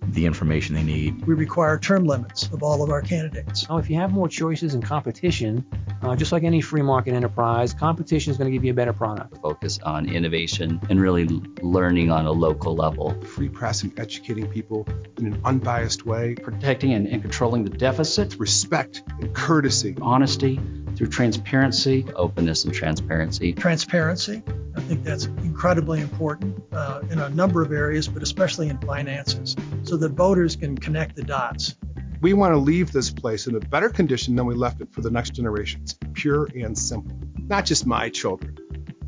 the 0.07 0.25
information 0.25 0.75
they 0.75 0.83
need. 0.83 1.25
We 1.25 1.35
require 1.35 1.77
term 1.77 2.05
limits 2.05 2.43
of 2.51 2.63
all 2.63 2.83
of 2.83 2.89
our 2.89 3.01
candidates. 3.01 3.65
Oh, 3.69 3.77
if 3.77 3.89
you 3.89 3.95
have 3.97 4.11
more 4.11 4.27
choices 4.27 4.73
and 4.73 4.83
competition, 4.83 5.65
uh, 6.01 6.15
just 6.15 6.31
like 6.31 6.43
any 6.43 6.59
free 6.59 6.81
market 6.81 7.13
enterprise, 7.13 7.73
competition 7.73 8.31
is 8.31 8.37
going 8.37 8.51
to 8.51 8.55
give 8.55 8.65
you 8.65 8.71
a 8.71 8.75
better 8.75 8.93
product. 8.93 9.37
Focus 9.41 9.79
on 9.83 10.09
innovation 10.09 10.79
and 10.89 10.99
really 10.99 11.25
learning 11.61 12.11
on 12.11 12.25
a 12.25 12.31
local 12.31 12.75
level. 12.75 13.19
Free 13.21 13.49
press 13.49 13.83
and 13.83 13.97
educating 13.99 14.47
people 14.47 14.87
in 15.17 15.27
an 15.27 15.41
unbiased 15.45 16.05
way. 16.05 16.35
Protecting 16.35 16.93
and, 16.93 17.07
and 17.07 17.21
controlling 17.21 17.63
the 17.63 17.69
deficit. 17.69 18.35
Respect 18.39 19.03
and 19.19 19.33
courtesy. 19.35 19.95
Honesty 20.01 20.59
through 20.95 21.07
transparency. 21.07 22.05
Openness 22.15 22.65
and 22.65 22.73
transparency. 22.73 23.53
Transparency. 23.53 24.43
Think 24.91 25.05
that's 25.05 25.23
incredibly 25.23 26.01
important 26.01 26.61
uh, 26.73 26.99
in 27.09 27.19
a 27.19 27.29
number 27.29 27.61
of 27.61 27.71
areas, 27.71 28.09
but 28.09 28.21
especially 28.21 28.67
in 28.67 28.77
finances, 28.79 29.55
so 29.83 29.95
that 29.95 30.11
voters 30.11 30.57
can 30.57 30.77
connect 30.77 31.15
the 31.15 31.23
dots. 31.23 31.77
We 32.19 32.33
want 32.33 32.53
to 32.55 32.57
leave 32.57 32.91
this 32.91 33.09
place 33.09 33.47
in 33.47 33.55
a 33.55 33.61
better 33.61 33.87
condition 33.87 34.35
than 34.35 34.45
we 34.45 34.53
left 34.53 34.81
it 34.81 34.91
for 34.91 34.99
the 34.99 35.09
next 35.09 35.29
generations, 35.29 35.97
pure 36.11 36.49
and 36.55 36.77
simple. 36.77 37.17
Not 37.37 37.63
just 37.63 37.85
my 37.85 38.09
children, 38.09 38.57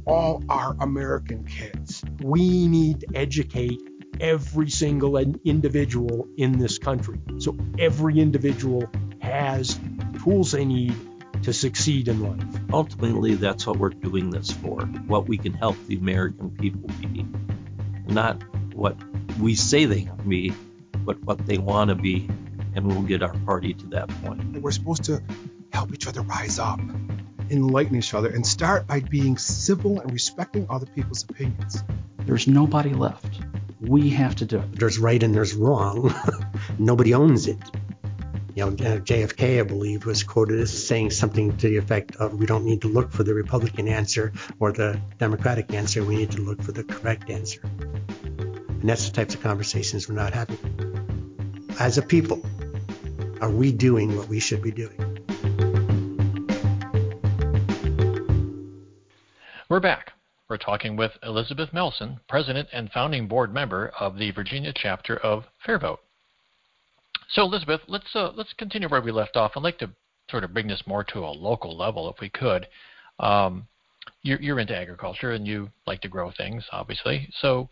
all 0.06 0.42
our 0.48 0.74
American 0.80 1.44
kids. 1.44 2.02
We 2.22 2.66
need 2.70 3.02
to 3.02 3.08
educate 3.14 3.82
every 4.22 4.70
single 4.70 5.18
individual 5.18 6.30
in 6.38 6.60
this 6.60 6.78
country. 6.78 7.20
So 7.40 7.58
every 7.78 8.22
individual 8.22 8.90
has 9.20 9.78
tools 10.24 10.54
they 10.54 10.64
need 10.64 10.96
to 11.44 11.54
succeed 11.54 12.08
in 12.08 12.22
life. 12.22 12.62
Ultimately, 12.72 13.36
that's 13.36 13.68
what 13.68 13.78
we're 13.78 13.90
doing 13.90 14.30
this 14.30 14.52
for, 14.52 14.82
what 14.82 15.28
we 15.28 15.38
can 15.38 15.54
help 15.54 15.76
the 15.88 15.98
American 15.98 16.52
people 16.52 16.90
be. 17.02 17.26
Not 18.08 18.42
what 18.74 18.98
we 19.40 19.56
say 19.56 19.86
they 19.86 20.04
can 20.04 20.30
be, 20.30 20.54
but 21.06 21.22
what 21.24 21.46
they 21.46 21.58
want 21.58 21.90
to 21.90 21.96
be, 21.96 22.30
and 22.76 22.88
we'll 22.88 23.02
get 23.02 23.22
our 23.22 23.34
party 23.40 23.74
to 23.74 23.88
that 23.88 24.10
point. 24.24 24.62
We're 24.62 24.72
supposed 24.72 25.04
to 25.06 25.22
help 25.72 25.94
each 25.94 26.08
other 26.08 26.22
rise 26.22 26.60
up, 26.60 26.80
enlighten 27.50 27.98
each 27.98 28.14
other, 28.14 28.30
and 28.30 28.46
start 28.46 28.88
by 28.88 29.02
being 29.02 29.38
civil 29.38 30.00
and 30.00 30.12
respecting 30.12 30.66
other 30.70 30.86
people's 30.86 31.24
opinions. 31.24 31.84
There's 32.20 32.48
nobody 32.48 32.92
left. 32.92 33.42
We 33.82 34.10
have 34.12 34.36
to 34.38 34.46
do 34.46 34.60
it. 34.60 34.80
There's 34.80 34.98
right 34.98 35.22
and 35.22 35.36
there's 35.36 35.54
wrong. 35.54 36.14
Nobody 36.80 37.14
owns 37.14 37.48
it 37.48 37.60
you 38.56 38.64
know, 38.64 38.72
uh, 38.72 39.00
JFK, 39.00 39.60
I 39.60 39.64
believe, 39.64 40.06
was 40.06 40.24
quoted 40.24 40.60
as 40.60 40.72
saying 40.88 41.10
something 41.10 41.58
to 41.58 41.70
the 41.70 41.78
effect 41.78 42.16
of, 42.18 42.36
"We 42.36 42.46
don't 42.46 42.66
need 42.66 42.82
to 42.82 42.88
look 42.88 43.12
for 43.12 43.24
the 43.24 43.34
Republican 43.34 43.88
answer 43.88 44.32
or 44.60 44.72
the 44.72 45.00
Democratic 45.18 45.74
answer. 45.74 46.04
We 46.04 46.18
need 46.18 46.32
to 46.32 46.42
look 46.42 46.62
for 46.62 46.72
the 46.72 46.84
correct 46.84 47.32
answer." 47.32 47.62
And 47.64 48.90
that's 48.90 49.10
the 49.10 49.16
types 49.16 49.34
of 49.34 49.42
conversations 49.42 50.08
we're 50.08 50.16
not 50.16 50.34
having. 50.34 50.58
As 51.80 51.98
a 51.98 52.04
people, 52.04 52.46
are 53.42 53.50
we 53.50 53.72
doing 53.72 54.16
what 54.16 54.28
we 54.28 54.40
should 54.40 54.62
be 54.62 54.72
doing? 54.72 55.00
We're 59.68 59.80
back. 59.80 60.14
We're 60.48 60.58
talking 60.58 60.96
with 60.96 61.14
Elizabeth 61.24 61.74
Melson, 61.74 62.20
President 62.28 62.70
and 62.72 62.92
founding 62.92 63.28
board 63.28 63.52
member 63.52 63.92
of 64.00 64.20
the 64.20 64.30
Virginia 64.30 64.74
chapter 64.76 65.18
of 65.18 65.46
FairVote. 65.66 65.98
So, 67.34 67.42
Elizabeth, 67.44 67.82
let's 67.88 68.16
uh, 68.16 68.32
let's 68.36 68.54
continue 68.54 68.88
where 68.88 69.02
we 69.02 69.12
left 69.12 69.36
off. 69.36 69.54
I'd 69.56 69.64
like 69.64 69.80
to 69.80 69.90
sort 70.30 70.44
of 70.44 70.54
bring 70.54 70.68
this 70.68 70.84
more 70.86 71.04
to 71.06 71.20
a 71.20 71.30
local 71.30 71.76
level, 71.76 72.10
if 72.10 72.22
we 72.22 72.30
could. 72.30 72.68
Um, 73.20 73.68
you're, 74.22 74.40
you're, 74.40 74.60
into 74.60 74.76
agriculture 74.76 75.32
and 75.32 75.48
you 75.48 75.70
like 75.88 76.02
to 76.02 76.08
grow 76.08 76.32
things, 76.36 76.64
obviously. 76.72 77.28
So, 77.42 77.70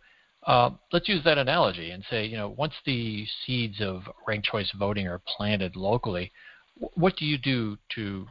uh, 0.48 0.72
let's 0.92 1.08
use 1.08 1.24
that 1.26 1.38
analogy 1.38 1.92
and 1.92 2.04
say, 2.10 2.26
you 2.26 2.38
know, 2.38 2.50
once 2.50 2.74
the 2.86 3.26
seeds 3.46 3.82
of 3.82 4.04
ranked 4.28 4.48
choice 4.48 4.72
voting 4.78 5.08
are 5.08 5.22
planted 5.28 5.76
locally, 5.76 6.32
what 6.96 7.16
do 7.18 7.26
you 7.26 7.38
do 7.38 7.78
to 7.96 8.28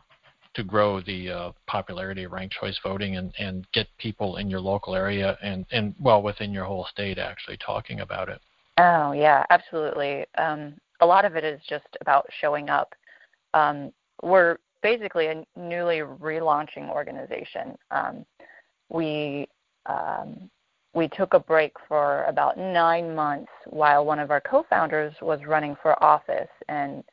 to 0.55 0.64
grow 0.64 1.01
the 1.01 1.31
uh, 1.31 1.53
popularity 1.69 2.25
of 2.25 2.33
ranked 2.33 2.57
choice 2.61 2.77
voting 2.83 3.16
and, 3.16 3.33
and 3.38 3.71
get 3.73 3.87
people 3.99 4.38
in 4.38 4.51
your 4.51 4.59
local 4.59 4.97
area 4.97 5.38
and, 5.45 5.64
and 5.71 5.95
well 6.01 6.23
within 6.23 6.53
your 6.53 6.64
whole 6.64 6.88
state 6.90 7.19
actually 7.19 7.57
talking 7.59 8.01
about 8.01 8.29
it? 8.29 8.40
Oh 8.77 9.12
yeah, 9.12 9.45
absolutely. 9.51 10.25
Um, 10.37 10.75
a 11.01 11.07
lot 11.07 11.25
of 11.25 11.37
it 11.37 11.45
is 11.45 11.61
just 11.69 11.87
about 12.01 12.27
showing 12.41 12.69
up. 12.69 12.95
Um, 13.55 13.93
we're 14.23 14.59
basically 14.83 15.27
a 15.27 15.45
newly 15.57 15.99
relaunching 15.99 16.89
organization. 16.91 17.77
Um, 17.91 18.25
we 18.89 19.49
um, 19.87 20.51
we 20.93 21.09
took 21.09 21.35
a 21.35 21.41
break 21.41 21.73
for 21.87 22.25
about 22.25 22.59
nine 22.59 23.15
months 23.15 23.51
while 23.67 24.05
one 24.05 24.19
of 24.19 24.31
our 24.31 24.41
co-founders 24.41 25.15
was 25.23 25.41
running 25.47 25.77
for 25.83 26.03
office, 26.03 26.49
and 26.69 27.05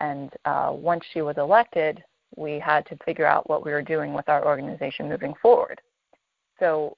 and 0.00 0.30
uh, 0.44 0.70
once 0.72 1.04
she 1.12 1.22
was 1.22 1.36
elected, 1.38 2.02
we 2.36 2.58
had 2.58 2.84
to 2.86 2.96
figure 3.04 3.26
out 3.26 3.48
what 3.48 3.64
we 3.64 3.72
were 3.72 3.82
doing 3.82 4.14
with 4.14 4.28
our 4.28 4.44
organization 4.44 5.08
moving 5.08 5.34
forward. 5.40 5.80
So 6.58 6.96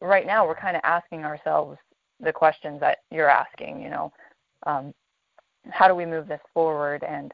right 0.00 0.26
now, 0.26 0.46
we're 0.46 0.54
kind 0.54 0.76
of 0.76 0.82
asking 0.84 1.24
ourselves 1.24 1.78
the 2.20 2.32
questions 2.32 2.80
that 2.80 2.98
you're 3.10 3.28
asking. 3.28 3.82
You 3.82 3.90
know, 3.90 4.12
um, 4.66 4.94
how 5.70 5.88
do 5.88 5.94
we 5.94 6.06
move 6.06 6.28
this 6.28 6.40
forward 6.54 7.02
and 7.04 7.32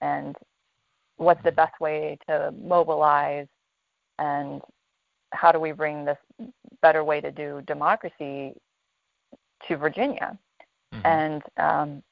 and 0.00 0.36
what's 1.16 1.42
the 1.44 1.52
best 1.52 1.78
way 1.80 2.18
to 2.26 2.52
mobilize 2.62 3.46
and 4.18 4.62
how 5.32 5.52
do 5.52 5.60
we 5.60 5.72
bring 5.72 6.04
this 6.04 6.16
better 6.82 7.04
way 7.04 7.20
to 7.20 7.30
do 7.30 7.62
democracy 7.66 8.54
to 9.68 9.76
Virginia? 9.76 10.38
Mm-hmm. 10.94 11.06
And 11.06 11.42
um, 11.58 12.02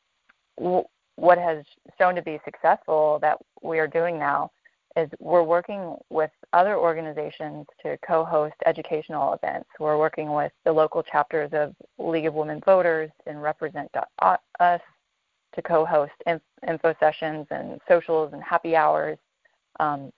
w- 0.59 0.85
what 1.17 1.39
has 1.39 1.65
shown 1.99 2.15
to 2.15 2.23
be 2.23 2.39
successful 2.45 3.19
that 3.23 3.39
we 3.63 3.79
are 3.79 3.89
doing 3.89 4.19
now 4.19 4.51
is 4.97 5.09
we're 5.21 5.43
working 5.43 5.97
with 6.11 6.31
other 6.53 6.77
organizations 6.77 7.67
to 7.83 7.99
co-host 8.07 8.55
educational 8.67 9.33
events. 9.33 9.69
We're 9.79 9.99
working 9.99 10.33
with 10.33 10.53
the 10.65 10.73
local 10.73 11.03
chapters 11.03 11.51
of 11.53 11.75
League 11.99 12.27
of 12.27 12.35
Women 12.35 12.61
Voters 12.65 13.11
and 13.27 13.43
Represent 13.43 13.91
Us 14.21 14.81
to 15.55 15.63
co-host 15.63 16.13
info 16.27 16.95
sessions 17.01 17.47
and 17.51 17.81
socials 17.89 18.33
and 18.33 18.43
happy 18.43 18.77
hours. 18.77 19.19
Um, 19.81 20.11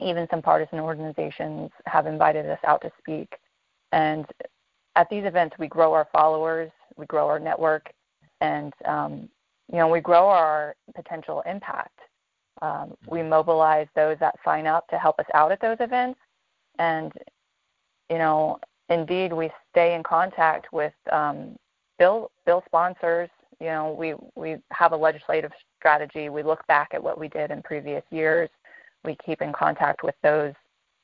even 0.00 0.28
some 0.30 0.42
partisan 0.42 0.78
organizations 0.78 1.70
have 1.86 2.06
invited 2.06 2.46
us 2.46 2.60
out 2.66 2.80
to 2.82 2.90
speak. 2.98 3.36
And 3.92 4.26
at 4.96 5.08
these 5.10 5.24
events, 5.24 5.56
we 5.58 5.68
grow 5.68 5.92
our 5.92 6.08
followers, 6.12 6.70
we 6.96 7.06
grow 7.06 7.28
our 7.28 7.38
network, 7.38 7.90
and 8.40 8.72
um, 8.84 9.28
you 9.70 9.78
know 9.78 9.88
we 9.88 10.00
grow 10.00 10.28
our 10.28 10.74
potential 10.94 11.42
impact. 11.46 11.98
Um, 12.62 12.94
we 13.08 13.22
mobilize 13.22 13.86
those 13.94 14.18
that 14.20 14.34
sign 14.44 14.66
up 14.66 14.88
to 14.88 14.98
help 14.98 15.18
us 15.18 15.26
out 15.34 15.52
at 15.52 15.60
those 15.60 15.76
events, 15.80 16.18
and 16.78 17.12
you 18.10 18.18
know, 18.18 18.58
indeed, 18.88 19.32
we 19.32 19.50
stay 19.70 19.94
in 19.94 20.02
contact 20.02 20.72
with 20.72 20.94
um, 21.12 21.56
bill 21.98 22.30
bill 22.46 22.62
sponsors 22.66 23.30
you 23.60 23.66
know, 23.66 23.94
we 23.98 24.14
we 24.36 24.56
have 24.70 24.92
a 24.92 24.96
legislative 24.96 25.52
strategy. 25.78 26.28
We 26.28 26.42
look 26.42 26.66
back 26.66 26.90
at 26.92 27.02
what 27.02 27.18
we 27.18 27.28
did 27.28 27.50
in 27.50 27.62
previous 27.62 28.04
years. 28.10 28.48
We 29.04 29.16
keep 29.24 29.42
in 29.42 29.52
contact 29.52 30.02
with 30.02 30.14
those 30.22 30.54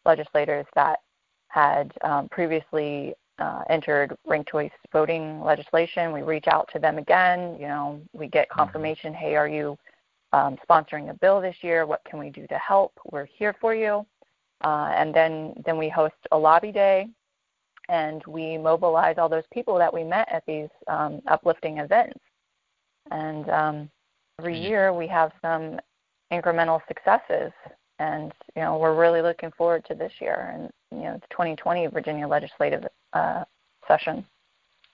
legislators 0.05 0.67
that 0.75 1.01
had 1.49 1.93
um, 2.03 2.29
previously 2.29 3.15
uh, 3.39 3.63
entered 3.69 4.17
ranked 4.27 4.51
choice 4.51 4.71
voting 4.93 5.41
legislation. 5.43 6.13
We 6.13 6.23
reach 6.23 6.47
out 6.47 6.69
to 6.73 6.79
them 6.79 6.99
again. 6.99 7.57
You 7.59 7.69
know, 7.69 8.01
we 8.13 8.29
get 8.29 8.49
mm-hmm. 8.49 8.61
confirmation. 8.61 9.15
Hey, 9.15 9.35
are 9.35 9.49
you 9.49 9.77
um, 10.33 10.57
sponsoring 10.69 11.11
a 11.11 11.15
bill 11.15 11.41
this 11.41 11.57
year? 11.63 11.87
What 11.87 12.05
can 12.05 12.19
we 12.19 12.31
do 12.31 12.47
to 12.49 12.59
help? 12.59 12.93
We're 13.11 13.27
here 13.27 13.55
for 13.61 13.75
you. 13.75 14.07
Uh, 14.63 14.93
and 14.97 15.13
then 15.15 15.55
then 15.67 15.77
we 15.77 15.89
host 15.89 16.15
a 16.31 16.39
lobby 16.39 16.73
day, 16.73 17.09
and 17.89 18.23
we 18.27 18.57
mobilize 18.57 19.17
all 19.19 19.29
those 19.29 19.45
people 19.53 19.77
that 19.77 19.93
we 19.93 20.05
met 20.05 20.29
at 20.31 20.45
these 20.47 20.69
um, 20.87 21.21
uplifting 21.27 21.79
events. 21.79 22.19
And 23.11 23.49
um, 23.51 23.91
every 24.39 24.59
year 24.59 24.93
we 24.93 25.07
have 25.09 25.33
some 25.43 25.79
incremental 26.33 26.81
successes, 26.89 27.53
and 27.99 28.33
you 28.57 28.63
know 28.63 28.79
we're 28.79 28.95
really 28.95 29.23
looking 29.23 29.53
forward 29.57 29.85
to 29.87 29.95
this 29.95 30.13
year 30.21 30.53
and 30.55 30.71
you 30.91 31.07
know 31.07 31.15
the 31.15 31.27
2020 31.31 31.87
Virginia 31.89 32.27
legislative 32.27 32.85
uh, 33.13 33.45
session. 33.87 34.25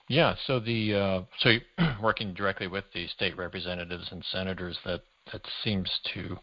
Yeah, 0.07 0.35
so 0.45 0.59
the 0.59 0.93
uh, 0.93 1.21
so 1.39 1.57
working 2.01 2.33
directly 2.33 2.67
with 2.67 2.85
the 2.93 3.07
state 3.07 3.37
representatives 3.37 4.09
and 4.11 4.23
senators 4.31 4.77
that 4.85 5.01
that 5.31 5.41
seems 5.63 5.89
to 6.13 6.37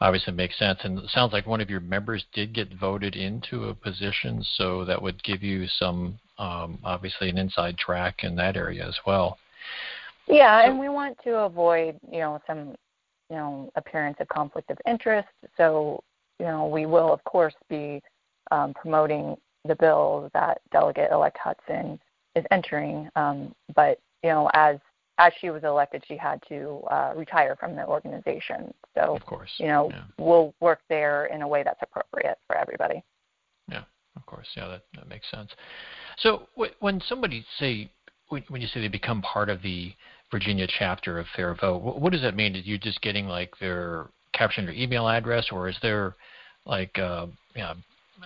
obviously 0.00 0.32
make 0.32 0.52
sense. 0.52 0.80
And 0.82 0.98
it 0.98 1.10
sounds 1.10 1.32
like 1.32 1.46
one 1.46 1.60
of 1.60 1.70
your 1.70 1.80
members 1.80 2.24
did 2.32 2.54
get 2.54 2.74
voted 2.74 3.14
into 3.14 3.68
a 3.68 3.74
position, 3.74 4.44
so 4.56 4.84
that 4.84 5.00
would 5.00 5.22
give 5.22 5.42
you 5.42 5.66
some 5.66 6.18
um, 6.38 6.78
obviously 6.82 7.28
an 7.28 7.38
inside 7.38 7.76
track 7.76 8.24
in 8.24 8.34
that 8.36 8.56
area 8.56 8.86
as 8.86 8.96
well. 9.06 9.38
Yeah, 10.28 10.66
and 10.66 10.78
we 10.78 10.88
want 10.88 11.18
to 11.24 11.38
avoid 11.38 11.98
you 12.10 12.20
know 12.20 12.40
some 12.46 12.74
you 13.30 13.36
know 13.36 13.70
appearance 13.76 14.16
of 14.20 14.28
conflict 14.28 14.70
of 14.70 14.78
interest. 14.86 15.28
So 15.56 16.02
you 16.38 16.46
know 16.46 16.66
we 16.66 16.86
will 16.86 17.12
of 17.12 17.22
course 17.24 17.54
be 17.68 18.02
um, 18.50 18.74
promoting 18.74 19.36
the 19.64 19.76
bill 19.76 20.30
that 20.34 20.60
Delegate-elect 20.72 21.38
Hudson 21.38 21.98
is 22.34 22.44
entering. 22.50 23.08
Um, 23.16 23.54
but 23.74 23.98
you 24.22 24.30
know, 24.30 24.50
as 24.54 24.78
as 25.18 25.32
she 25.40 25.50
was 25.50 25.62
elected, 25.62 26.02
she 26.06 26.16
had 26.16 26.42
to 26.48 26.82
uh, 26.90 27.12
retire 27.14 27.54
from 27.56 27.76
the 27.76 27.86
organization. 27.86 28.72
So, 28.94 29.14
of 29.14 29.24
course, 29.26 29.50
you 29.58 29.66
know, 29.66 29.90
yeah. 29.90 30.02
we'll 30.18 30.54
work 30.60 30.80
there 30.88 31.26
in 31.26 31.42
a 31.42 31.48
way 31.48 31.62
that's 31.62 31.80
appropriate 31.82 32.38
for 32.46 32.56
everybody. 32.56 33.04
Yeah, 33.68 33.82
of 34.16 34.26
course. 34.26 34.48
Yeah, 34.56 34.68
that, 34.68 34.84
that 34.94 35.08
makes 35.08 35.30
sense. 35.30 35.50
So, 36.18 36.48
w- 36.56 36.72
when 36.80 37.00
somebody 37.08 37.44
say 37.58 37.90
when, 38.32 38.42
when 38.48 38.62
you 38.62 38.66
say 38.68 38.80
they 38.80 38.88
become 38.88 39.20
part 39.20 39.50
of 39.50 39.60
the 39.60 39.92
Virginia 40.30 40.66
chapter 40.66 41.18
of 41.18 41.26
Fair 41.36 41.54
Vote, 41.54 41.82
what, 41.82 42.00
what 42.00 42.12
does 42.12 42.22
that 42.22 42.34
mean? 42.34 42.56
Are 42.56 42.60
you 42.60 42.78
just 42.78 43.02
getting 43.02 43.26
like 43.26 43.52
their 43.60 44.08
capturing 44.32 44.66
their 44.66 44.74
email 44.74 45.06
address, 45.06 45.48
or 45.52 45.68
is 45.68 45.76
there 45.82 46.16
like 46.64 46.98
uh, 46.98 47.26
you 47.54 47.60
know, 47.60 47.74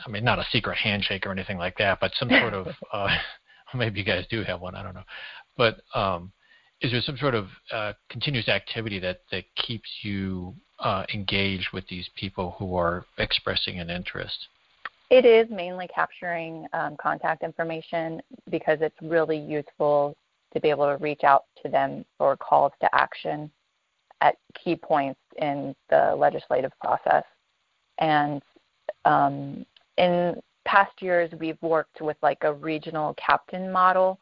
I 0.06 0.08
mean, 0.08 0.24
not 0.24 0.38
a 0.38 0.46
secret 0.52 0.78
handshake 0.78 1.26
or 1.26 1.32
anything 1.32 1.58
like 1.58 1.76
that, 1.78 1.98
but 2.00 2.12
some 2.18 2.30
sort 2.30 2.54
of 2.54 2.68
uh, 2.92 3.08
maybe 3.74 3.98
you 3.98 4.06
guys 4.06 4.24
do 4.30 4.44
have 4.44 4.60
one. 4.60 4.76
I 4.76 4.84
don't 4.84 4.94
know, 4.94 5.02
but 5.56 5.80
um, 5.92 6.32
is 6.80 6.92
there 6.92 7.02
some 7.02 7.16
sort 7.16 7.34
of 7.34 7.48
uh, 7.72 7.92
continuous 8.08 8.48
activity 8.48 9.00
that 9.00 9.22
that 9.32 9.44
keeps 9.56 9.88
you 10.02 10.54
uh, 10.78 11.04
engaged 11.12 11.70
with 11.72 11.86
these 11.88 12.08
people 12.14 12.54
who 12.60 12.76
are 12.76 13.04
expressing 13.18 13.80
an 13.80 13.90
interest? 13.90 14.46
It 15.08 15.24
is 15.24 15.48
mainly 15.50 15.88
capturing 15.88 16.66
um, 16.72 16.96
contact 16.96 17.44
information 17.44 18.20
because 18.50 18.78
it's 18.80 18.96
really 19.00 19.38
useful 19.38 20.16
to 20.52 20.60
be 20.60 20.70
able 20.70 20.86
to 20.86 20.96
reach 21.02 21.22
out 21.22 21.44
to 21.62 21.68
them 21.68 22.04
for 22.18 22.36
calls 22.36 22.72
to 22.80 22.94
action 22.94 23.50
at 24.20 24.36
key 24.54 24.74
points 24.74 25.20
in 25.40 25.74
the 25.90 26.14
legislative 26.16 26.72
process. 26.80 27.24
And 27.98 28.42
um, 29.04 29.64
in 29.96 30.40
past 30.64 31.00
years, 31.00 31.30
we've 31.38 31.60
worked 31.62 32.00
with 32.00 32.16
like 32.22 32.38
a 32.42 32.52
regional 32.52 33.14
captain 33.14 33.70
model, 33.70 34.18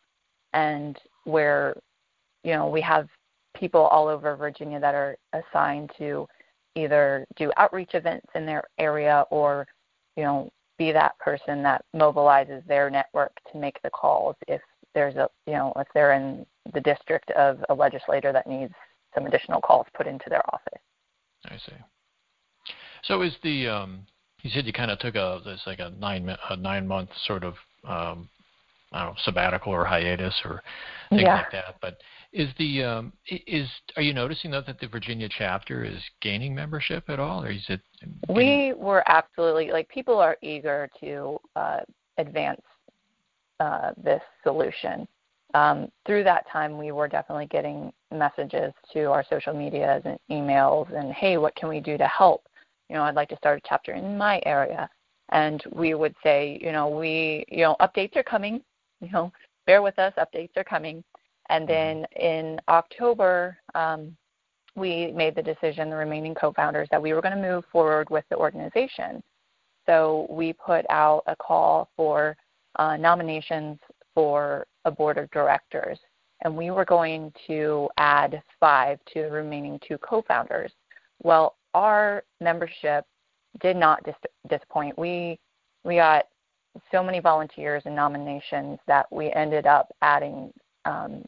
and 0.53 0.99
where 1.25 1.75
you 2.43 2.53
know 2.53 2.69
we 2.69 2.81
have 2.83 3.09
people 3.57 3.83
all 3.83 4.09
over 4.09 4.37
Virginia 4.37 4.79
that 4.81 4.95
are 4.95 5.17
assigned 5.33 5.91
to 5.99 6.29
either 6.75 7.25
do 7.37 7.51
outreach 7.57 7.95
events 7.95 8.27
in 8.35 8.45
their 8.45 8.65
area 8.79 9.25
or 9.31 9.67
you 10.17 10.25
know 10.25 10.51
be 10.79 10.93
that 10.93 11.19
person 11.19 11.63
that 11.63 11.85
mobilizes 11.95 12.67
their 12.67 12.91
network 12.91 13.33
to 13.53 13.59
make 13.59 13.81
the 13.83 13.91
calls 13.91 14.37
if 14.49 14.61
there's 14.95 15.17
a 15.17 15.29
you 15.47 15.53
know 15.53 15.73
if 15.77 15.89
they're 15.95 16.13
in 16.15 16.47
the 16.73 16.81
district 16.81 17.31
of 17.33 17.59
a 17.69 17.75
legislator 17.75 18.33
that 18.33 18.47
needs 18.47 18.73
some 19.15 19.27
additional 19.27 19.61
calls 19.61 19.87
put 19.95 20.07
into 20.07 20.29
their 20.29 20.43
office. 20.53 20.81
I 21.47 21.57
see. 21.57 21.77
So 23.05 23.23
is 23.23 23.35
the 23.43 23.69
um, 23.69 24.07
you 24.43 24.51
said 24.51 24.67
you 24.67 24.73
kind 24.73 24.91
of 24.91 24.99
took 24.99 25.15
a 25.15 25.41
this 25.45 25.61
like 25.67 25.79
a 25.79 25.91
nine 25.99 26.35
a 26.51 26.57
nine 26.57 26.87
month 26.87 27.11
sort 27.27 27.45
of 27.45 27.55
um, 27.87 28.29
I 28.95 29.05
don't 29.05 29.15
know 29.15 29.21
sabbatical 29.25 29.73
or 29.73 29.85
hiatus 29.85 30.35
or 30.45 30.63
things 31.11 31.23
yeah. 31.23 31.35
like 31.37 31.53
that. 31.53 31.77
But 31.81 31.99
is 32.33 32.49
the 32.59 32.83
um, 32.83 33.13
is 33.29 33.69
are 33.97 34.03
you 34.03 34.15
noticing 34.15 34.51
though 34.51 34.63
that 34.63 34.81
the 34.81 34.89
Virginia 34.89 35.29
chapter 35.29 35.85
is 35.85 35.99
gaining 36.23 36.55
membership 36.55 37.05
at 37.09 37.21
all, 37.21 37.45
or 37.45 37.51
is 37.51 37.65
it? 37.69 37.81
We 38.29 38.73
were 38.77 39.03
absolutely 39.07 39.71
like 39.71 39.89
people 39.89 40.19
are 40.19 40.37
eager 40.43 40.89
to 41.01 41.39
uh, 41.57 41.81
advance 42.19 42.63
uh, 43.61 43.91
this 44.03 44.23
solution. 44.43 45.07
Um, 45.53 45.89
through 46.05 46.25
that 46.25 46.49
time, 46.51 46.79
we 46.79 46.91
were 46.91 47.07
definitely 47.07 47.47
getting 47.47 47.93
messages 48.13 48.73
to 48.93 49.05
our 49.05 49.25
social 49.31 49.55
medias 49.55 50.03
and 50.05 50.19
emails, 50.31 50.93
and 50.93 51.13
hey, 51.13 51.37
what 51.37 51.55
can 51.55 51.69
we 51.69 51.81
do 51.81 51.97
to 51.97 52.07
help? 52.07 52.45
you 52.89 52.97
know, 52.97 53.03
I'd 53.03 53.15
like 53.15 53.29
to 53.31 53.37
start 53.37 53.59
a 53.59 53.69
chapter 53.69 53.93
in 53.93 54.17
my 54.17 54.41
area. 54.45 54.89
And 55.31 55.63
we 55.73 55.95
would 55.95 56.15
say, 56.23 56.59
you 56.61 56.71
know, 56.73 56.89
we, 56.89 57.45
you 57.49 57.63
know, 57.63 57.77
updates 57.81 58.15
are 58.17 58.23
coming, 58.23 58.61
you 59.05 59.13
know, 59.13 59.33
bear 59.67 59.83
with 59.83 59.99
us, 59.99 60.13
updates 60.19 60.57
are 60.57 60.65
coming. 60.65 61.03
And 61.49 61.69
mm-hmm. 61.69 61.73
then 61.73 62.07
in 62.17 62.61
October, 62.69 63.59
um, 63.75 64.17
we 64.77 65.13
made 65.13 65.35
the 65.37 65.43
decision, 65.43 65.91
the 65.91 65.97
remaining 65.97 66.35
co 66.35 66.53
founders, 66.53 66.89
that 66.91 67.01
we 67.01 67.13
were 67.13 67.23
going 67.23 67.37
to 67.37 67.41
move 67.41 67.65
forward 67.71 68.11
with 68.11 68.25
the 68.31 68.37
organization. 68.37 69.23
So 69.87 70.27
we 70.31 70.53
put 70.53 70.85
out 70.91 71.23
a 71.27 71.37
call 71.37 71.91
for 71.97 72.37
uh, 72.77 72.97
nominations 72.97 73.79
for 74.15 74.67
a 74.85 74.91
board 74.91 75.19
of 75.19 75.31
directors. 75.31 75.99
And 76.43 76.57
we 76.57 76.71
were 76.71 76.85
going 76.85 77.33
to 77.47 77.89
add 77.99 78.43
five 78.59 78.99
to 79.13 79.23
the 79.23 79.31
remaining 79.31 79.79
two 79.87 79.99
co 79.99 80.23
founders. 80.27 80.73
Well, 81.23 81.57
our 81.75 82.25
membership 82.41 83.07
did 83.61 83.77
not 83.77 84.03
dis- 84.05 84.15
disappoint. 84.49 84.99
We 84.99 85.39
we 85.85 85.97
got 85.97 86.27
so 86.91 87.03
many 87.03 87.21
volunteers 87.21 87.83
and 87.87 87.95
nominations 87.95 88.79
that 88.87 89.11
we 89.13 89.33
ended 89.33 89.67
up 89.67 89.93
adding 90.03 90.53
um, 90.85 91.25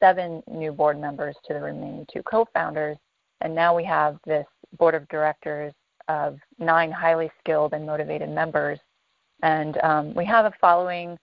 seven 0.00 0.42
new 0.50 0.72
board 0.72 1.00
members 1.00 1.36
to 1.46 1.54
the 1.54 1.60
remaining 1.60 2.06
two 2.12 2.22
co-founders, 2.22 2.96
and 3.40 3.54
now 3.54 3.74
we 3.74 3.84
have 3.84 4.18
this 4.26 4.46
board 4.78 4.94
of 4.94 5.06
directors 5.08 5.72
of 6.08 6.38
nine 6.58 6.90
highly 6.90 7.30
skilled 7.40 7.72
and 7.72 7.84
motivated 7.84 8.28
members, 8.28 8.78
and 9.42 9.78
um, 9.82 10.14
we 10.14 10.24
have 10.24 10.46
a 10.46 10.52
following 10.60 11.18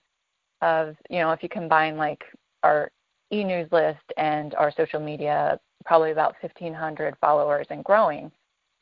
of 0.62 0.96
you 1.10 1.18
know 1.18 1.32
if 1.32 1.42
you 1.42 1.48
combine 1.48 1.96
like 1.96 2.22
our 2.62 2.90
e-news 3.32 3.68
list 3.72 4.04
and 4.16 4.54
our 4.54 4.72
social 4.76 5.00
media 5.00 5.58
probably 5.84 6.12
about 6.12 6.34
1,500 6.40 7.14
followers 7.20 7.66
and 7.70 7.84
growing. 7.84 8.30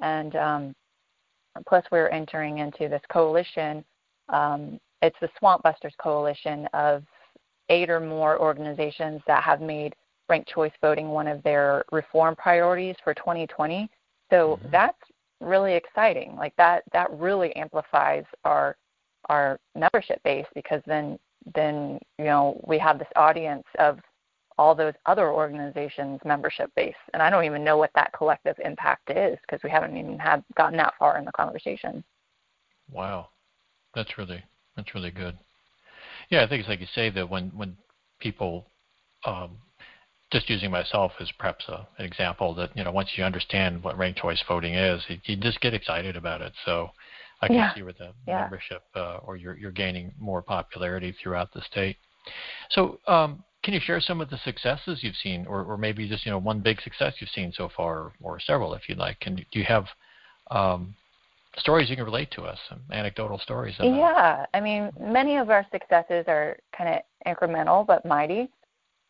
And 0.00 0.36
um, 0.36 0.74
plus, 1.66 1.84
we're 1.90 2.08
entering 2.08 2.58
into 2.58 2.88
this 2.88 3.02
coalition. 3.10 3.84
Um, 4.32 4.80
it's 5.02 5.16
the 5.20 5.28
Swamp 5.38 5.62
Busters 5.62 5.94
Coalition 6.00 6.66
of 6.74 7.04
eight 7.68 7.90
or 7.90 8.00
more 8.00 8.38
organizations 8.40 9.20
that 9.26 9.42
have 9.42 9.60
made 9.60 9.94
ranked 10.28 10.48
choice 10.48 10.72
voting 10.80 11.08
one 11.08 11.26
of 11.26 11.42
their 11.42 11.84
reform 11.92 12.34
priorities 12.36 12.96
for 13.04 13.14
2020. 13.14 13.88
So 14.30 14.56
mm-hmm. 14.56 14.70
that's 14.70 14.98
really 15.40 15.74
exciting. 15.74 16.36
Like 16.36 16.54
that, 16.56 16.84
that 16.92 17.10
really 17.12 17.54
amplifies 17.56 18.24
our 18.44 18.76
our 19.28 19.60
membership 19.76 20.20
base 20.24 20.46
because 20.52 20.82
then 20.84 21.16
then 21.54 21.98
you 22.18 22.24
know 22.24 22.60
we 22.66 22.76
have 22.78 22.98
this 22.98 23.08
audience 23.14 23.64
of 23.78 24.00
all 24.58 24.74
those 24.74 24.94
other 25.06 25.30
organizations' 25.30 26.20
membership 26.24 26.70
base. 26.76 26.94
And 27.14 27.22
I 27.22 27.30
don't 27.30 27.44
even 27.44 27.64
know 27.64 27.76
what 27.76 27.90
that 27.94 28.12
collective 28.12 28.56
impact 28.64 29.10
is 29.10 29.38
because 29.42 29.62
we 29.64 29.70
haven't 29.70 29.96
even 29.96 30.18
had 30.18 30.44
gotten 30.56 30.76
that 30.76 30.94
far 30.98 31.18
in 31.18 31.24
the 31.24 31.32
conversation. 31.32 32.04
Wow, 32.90 33.28
that's 33.94 34.18
really 34.18 34.42
that's 34.76 34.94
really 34.94 35.10
good. 35.10 35.38
Yeah, 36.30 36.44
I 36.44 36.48
think 36.48 36.60
it's 36.60 36.68
like 36.68 36.80
you 36.80 36.86
say 36.94 37.10
that 37.10 37.28
when 37.28 37.50
when 37.50 37.76
people, 38.20 38.66
um, 39.26 39.58
just 40.32 40.48
using 40.48 40.70
myself 40.70 41.12
as 41.20 41.30
perhaps 41.38 41.64
a, 41.68 41.86
an 41.98 42.04
example, 42.06 42.54
that 42.54 42.76
you 42.76 42.84
know 42.84 42.92
once 42.92 43.10
you 43.16 43.24
understand 43.24 43.82
what 43.82 43.98
ranked 43.98 44.20
choice 44.20 44.42
voting 44.48 44.74
is, 44.74 45.02
you, 45.08 45.18
you 45.24 45.36
just 45.36 45.60
get 45.60 45.74
excited 45.74 46.16
about 46.16 46.40
it. 46.40 46.52
So 46.64 46.90
I 47.40 47.48
can 47.48 47.56
yeah. 47.56 47.74
see 47.74 47.82
where 47.82 47.92
the 47.92 48.12
yeah. 48.26 48.42
membership 48.42 48.82
uh, 48.94 49.18
or 49.24 49.36
you're 49.36 49.56
you're 49.56 49.72
gaining 49.72 50.12
more 50.18 50.42
popularity 50.42 51.14
throughout 51.22 51.52
the 51.52 51.60
state. 51.62 51.96
So 52.70 52.98
um, 53.08 53.42
can 53.62 53.74
you 53.74 53.80
share 53.80 54.00
some 54.00 54.20
of 54.20 54.30
the 54.30 54.38
successes 54.44 55.00
you've 55.02 55.16
seen, 55.16 55.46
or, 55.46 55.64
or 55.64 55.76
maybe 55.76 56.08
just 56.08 56.24
you 56.24 56.32
know 56.32 56.38
one 56.38 56.60
big 56.60 56.80
success 56.80 57.14
you've 57.20 57.30
seen 57.30 57.52
so 57.54 57.68
far, 57.76 58.12
or 58.22 58.40
several 58.40 58.74
if 58.74 58.88
you'd 58.88 58.98
like? 58.98 59.20
Can 59.20 59.36
do 59.36 59.44
you 59.52 59.64
have 59.64 59.84
um, 60.50 60.94
stories 61.58 61.90
you 61.90 61.96
can 61.96 62.04
relate 62.04 62.30
to 62.32 62.42
us, 62.42 62.58
some 62.68 62.80
anecdotal 62.92 63.38
stories? 63.38 63.74
About? 63.78 63.94
Yeah, 63.94 64.46
I 64.54 64.60
mean, 64.60 64.90
many 65.00 65.36
of 65.36 65.50
our 65.50 65.66
successes 65.70 66.24
are 66.28 66.56
kind 66.76 66.94
of 66.94 67.02
incremental 67.26 67.86
but 67.86 68.04
mighty. 68.04 68.48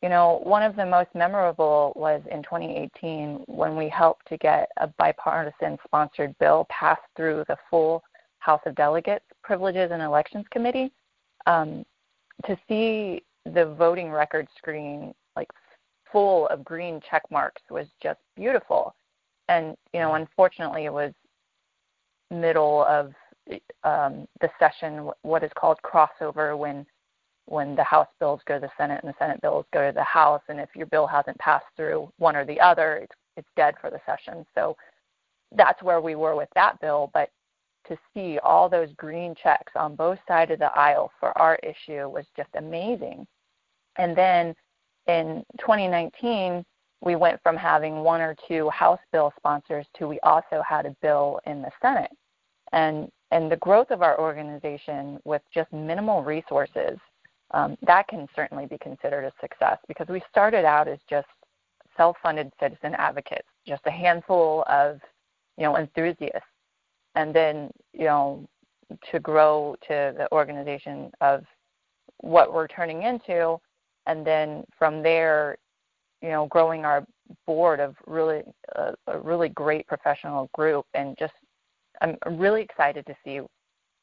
You 0.02 0.09
know, 0.09 0.40
one 0.42 0.64
of 0.64 0.74
the 0.74 0.85
most 0.85 1.11
memorable 1.14 1.92
was 1.94 2.20
in 2.31 2.42
2018 2.42 3.44
when 3.46 3.76
we 3.76 3.88
helped 3.88 4.26
to 4.28 4.37
get 4.37 4.68
a 4.78 4.88
bipartisan 4.88 5.78
sponsored 5.85 6.37
bill 6.38 6.66
passed 6.68 7.02
through 7.16 7.44
the 7.46 7.57
full 7.70 8.02
House 8.40 8.61
of 8.66 8.74
Delegates 8.74 9.24
Privileges 9.44 9.90
and 9.92 10.02
Elections 10.02 10.44
Committee. 10.50 10.90
Um, 11.46 11.85
to 12.46 12.57
see 12.68 13.22
the 13.44 13.74
voting 13.78 14.11
record 14.11 14.48
screen 14.57 15.14
like 15.37 15.48
full 16.11 16.48
of 16.48 16.64
green 16.64 17.00
check 17.09 17.22
marks 17.31 17.62
was 17.70 17.87
just 18.02 18.18
beautiful. 18.37 18.94
And 19.48 19.76
you 19.92 20.00
know, 20.00 20.14
unfortunately, 20.14 20.85
it 20.85 20.92
was 20.92 21.12
middle 22.33 22.85
of 22.85 23.12
um, 23.85 24.27
the 24.40 24.49
session, 24.59 25.11
what 25.23 25.42
is 25.42 25.51
called 25.57 25.79
crossover, 25.85 26.57
when 26.57 26.87
when 27.47 27.75
the 27.75 27.83
House 27.83 28.07
bills 28.21 28.40
go 28.47 28.55
to 28.55 28.61
the 28.61 28.71
Senate 28.79 29.01
and 29.03 29.12
the 29.12 29.18
Senate 29.18 29.40
bills 29.42 29.66
go 29.73 29.87
to 29.87 29.92
the 29.92 30.05
House, 30.05 30.42
and 30.49 30.61
if 30.61 30.68
your 30.75 30.87
bill 30.87 31.07
hasn't 31.07 31.37
passed 31.38 31.66
through 31.77 32.11
one 32.18 32.37
or 32.37 32.45
the 32.45 32.61
other, 32.61 32.99
it's, 33.03 33.14
it's 33.37 33.49
dead 33.57 33.75
for 33.81 33.90
the 33.90 34.01
session. 34.07 34.47
So 34.55 34.77
that's 35.57 35.83
where 35.83 36.01
we 36.01 36.14
were 36.14 36.37
with 36.37 36.49
that 36.55 36.81
bill. 36.81 37.11
But 37.12 37.31
to 37.88 37.97
see 38.14 38.38
all 38.45 38.68
those 38.68 38.92
green 38.97 39.35
checks 39.35 39.73
on 39.75 39.97
both 39.97 40.18
sides 40.29 40.53
of 40.53 40.61
the 40.61 40.73
aisle 40.73 41.11
for 41.18 41.37
our 41.37 41.57
issue 41.57 42.09
was 42.09 42.27
just 42.37 42.51
amazing. 42.57 43.27
And 43.97 44.16
then 44.16 44.55
in 45.09 45.45
2019, 45.59 46.64
we 47.01 47.16
went 47.16 47.42
from 47.42 47.57
having 47.57 48.05
one 48.05 48.21
or 48.21 48.37
two 48.47 48.71
House 48.71 49.01
bill 49.11 49.33
sponsors 49.37 49.87
to 49.99 50.07
we 50.07 50.21
also 50.21 50.62
had 50.66 50.87
a 50.87 50.97
bill 51.03 51.40
in 51.47 51.61
the 51.61 51.71
Senate. 51.83 52.12
And 52.73 53.11
and 53.31 53.51
the 53.51 53.57
growth 53.57 53.91
of 53.91 54.03
our 54.03 54.21
organization 54.21 55.19
with 55.25 55.41
just 55.55 55.73
minimal 55.73 56.23
resources, 56.23 56.99
um, 57.53 57.79
that 57.87 58.07
can 58.09 58.29
certainly 58.37 58.67
be 58.67 58.77
considered 58.79 59.25
a 59.25 59.33
success 59.41 59.79
because 59.89 60.07
we 60.09 60.23
started 60.31 60.67
out 60.67 60.87
as 60.87 60.99
just 61.09 61.27
self-funded 61.97 62.53
citizen 62.61 62.95
advocates, 62.99 63.49
just 63.67 63.83
a 63.87 63.91
handful 63.91 64.65
of 64.69 65.01
you 65.57 65.65
know 65.65 65.77
enthusiasts, 65.77 66.47
and 67.15 67.35
then 67.35 67.71
you 67.93 68.05
know 68.05 68.47
to 69.11 69.21
grow 69.21 69.77
to 69.89 70.15
the 70.17 70.29
organization 70.33 71.11
of 71.21 71.45
what 72.19 72.53
we're 72.53 72.69
turning 72.69 73.03
into, 73.03 73.59
and 74.07 74.27
then 74.27 74.65
from 74.79 75.03
there, 75.03 75.57
you 76.21 76.29
know, 76.29 76.47
growing 76.47 76.85
our 76.85 77.05
board 77.47 77.81
of 77.81 77.95
really 78.07 78.43
uh, 78.77 78.93
a 79.07 79.19
really 79.19 79.49
great 79.49 79.87
professional 79.87 80.51
group 80.55 80.87
and 80.95 81.17
just 81.19 81.33
I'm 82.00 82.16
really 82.38 82.62
excited 82.62 83.07
to 83.07 83.14
see 83.24 83.40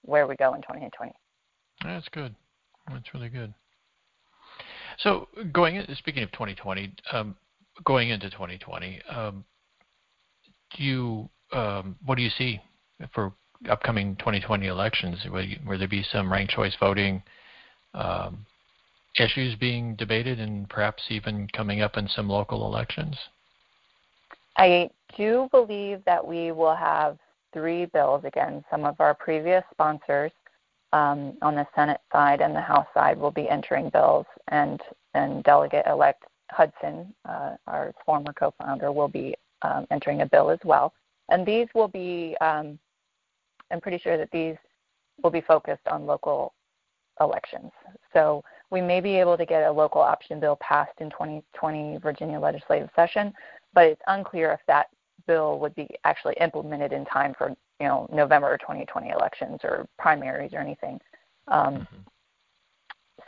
where 0.04 0.28
we 0.28 0.36
go 0.36 0.54
in 0.54 0.62
2020. 0.62 1.12
That's 1.84 2.08
good. 2.10 2.36
That's 2.90 3.14
really 3.14 3.30
good. 3.30 3.54
So 5.00 5.28
going 5.54 5.84
speaking 5.98 6.24
of 6.24 6.32
2020, 6.32 6.94
um, 7.14 7.36
going 7.86 8.10
into 8.10 8.30
2020, 8.30 9.02
um, 9.10 9.46
do 10.76 10.84
you 10.84 11.30
um, 11.52 11.96
what 12.06 12.16
do 12.16 12.22
you 12.22 12.30
see 12.38 12.60
for 13.14 13.34
upcoming 13.70 14.16
2020 14.18 14.68
elections? 14.68 15.18
Will, 15.32 15.44
you, 15.44 15.58
will 15.66 15.80
there 15.80 15.88
be 15.88 16.04
some 16.12 16.32
ranked 16.32 16.54
choice 16.54 16.76
voting 16.80 17.24
um, 17.94 18.46
issues 19.18 19.56
being 19.56 19.96
debated 19.96 20.40
and 20.40 20.70
perhaps 20.70 21.04
even 21.10 21.48
coming 21.56 21.82
up 21.82 21.98
in 21.98 22.08
some 22.08 22.30
local 22.30 22.66
elections? 22.66 23.18
I 24.58 24.90
do 25.18 25.48
believe 25.52 26.04
that 26.06 26.26
we 26.26 26.52
will 26.52 26.76
have 26.76 27.18
three 27.54 27.86
bills. 27.86 28.24
Again, 28.26 28.64
some 28.70 28.86
of 28.86 29.00
our 29.00 29.14
previous 29.14 29.64
sponsors 29.72 30.32
um, 30.94 31.38
on 31.42 31.56
the 31.56 31.68
Senate 31.76 32.02
side 32.12 32.42
and 32.42 32.56
the 32.56 32.62
House 32.62 32.88
side 32.94 33.18
will 33.18 33.32
be 33.32 33.50
entering 33.50 33.90
bills, 33.90 34.26
and 34.50 34.82
and 35.14 35.44
Delegate-elect 35.44 36.24
Hudson, 36.52 37.14
uh, 37.28 37.56
our 37.68 37.94
former 38.06 38.34
co-founder, 38.34 38.92
will 38.92 39.08
be 39.08 39.36
um, 39.62 39.86
entering 39.92 40.22
a 40.22 40.26
bill 40.26 40.50
as 40.50 40.60
well. 40.64 40.94
And 41.30 41.46
these 41.46 41.68
will 41.74 41.88
be, 41.88 42.36
um, 42.42 42.80
I'm 43.72 43.82
pretty 43.82 44.00
sure 44.00 44.18
that 44.18 44.32
these 44.32 44.56
will 45.22 45.32
be 45.32 45.42
focused 45.42 45.88
on 45.88 46.06
local 46.06 46.54
elections. 47.22 47.72
So 48.14 48.44
we 48.72 48.82
may 48.82 49.02
be 49.02 49.16
able 49.16 49.38
to 49.38 49.46
get 49.46 49.64
a 49.64 49.72
local 49.72 50.02
option 50.02 50.40
bill 50.40 50.58
passed 50.62 51.00
in 51.00 51.10
2020 51.10 51.98
Virginia 51.98 52.40
legislative 52.40 52.90
session, 52.96 53.34
but 53.74 53.86
it's 53.86 54.02
unclear 54.08 54.52
if 54.52 54.60
that 54.68 54.88
bill 55.30 55.60
would 55.60 55.76
be 55.76 55.88
actually 56.06 56.36
implemented 56.42 56.92
in 56.92 57.06
time 57.06 57.36
for 57.38 57.50
you 57.80 57.88
know 57.88 58.10
November 58.12 58.58
2020 58.58 59.10
elections 59.10 59.60
or 59.64 59.88
primaries 60.00 60.54
or 60.54 60.60
anything, 60.60 61.00
um, 61.50 61.76
mm-hmm. 61.76 61.98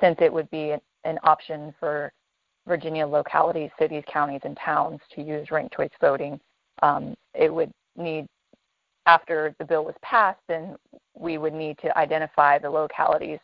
since 0.01 0.17
it 0.19 0.33
would 0.33 0.49
be 0.49 0.73
an 1.03 1.19
option 1.23 1.71
for 1.79 2.11
Virginia 2.67 3.05
localities, 3.05 3.69
cities, 3.77 4.03
counties, 4.11 4.41
and 4.43 4.57
towns 4.57 4.99
to 5.13 5.21
use 5.21 5.51
ranked 5.51 5.75
choice 5.75 5.91
voting. 6.01 6.39
Um, 6.81 7.15
it 7.35 7.53
would 7.53 7.71
need 7.95 8.25
after 9.05 9.55
the 9.59 9.65
bill 9.65 9.85
was 9.85 9.95
passed, 10.01 10.39
then 10.47 10.75
we 11.15 11.37
would 11.37 11.53
need 11.53 11.77
to 11.83 11.95
identify 11.95 12.57
the 12.57 12.69
localities 12.69 13.39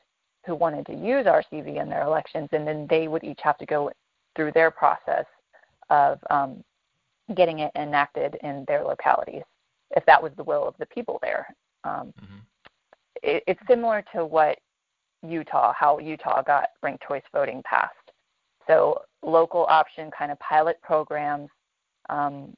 who 0.48 0.56
wanted 0.56 0.86
to 0.88 0.94
use 0.94 1.26
RCV 1.28 1.80
in 1.80 1.90
their 1.90 2.04
elections, 2.04 2.50
and 2.54 2.66
then 2.68 2.88
they 2.90 3.08
would 3.08 3.24
each 3.24 3.40
have 3.44 3.58
to 3.60 3.68
go 3.68 3.92
through 4.36 4.52
their 4.54 4.72
process 4.72 5.26
of 5.90 6.20
um, 6.32 6.64
getting 7.36 7.60
it 7.60 7.72
enacted 7.76 8.38
in 8.44 8.64
their 8.68 8.84
localities 8.84 9.44
if 9.96 10.06
that 10.06 10.22
was 10.22 10.32
the 10.38 10.44
will 10.44 10.68
of 10.68 10.76
the 10.80 10.86
people 10.88 11.20
there. 11.22 11.48
Um, 11.84 12.14
mm-hmm. 12.22 12.38
it, 13.24 13.44
it's 13.48 13.60
similar 13.68 14.04
to 14.14 14.26
what 14.26 14.58
Utah, 15.24 15.74
how 15.78 16.00
Utah 16.00 16.42
got 16.42 16.70
ranked 16.84 17.04
choice 17.08 17.24
voting 17.34 17.62
passed. 17.64 17.94
So 18.68 19.02
local 19.24 19.66
option 19.70 20.12
kind 20.12 20.32
of 20.32 20.40
pilot 20.40 20.80
programs, 20.82 21.50
um, 22.10 22.54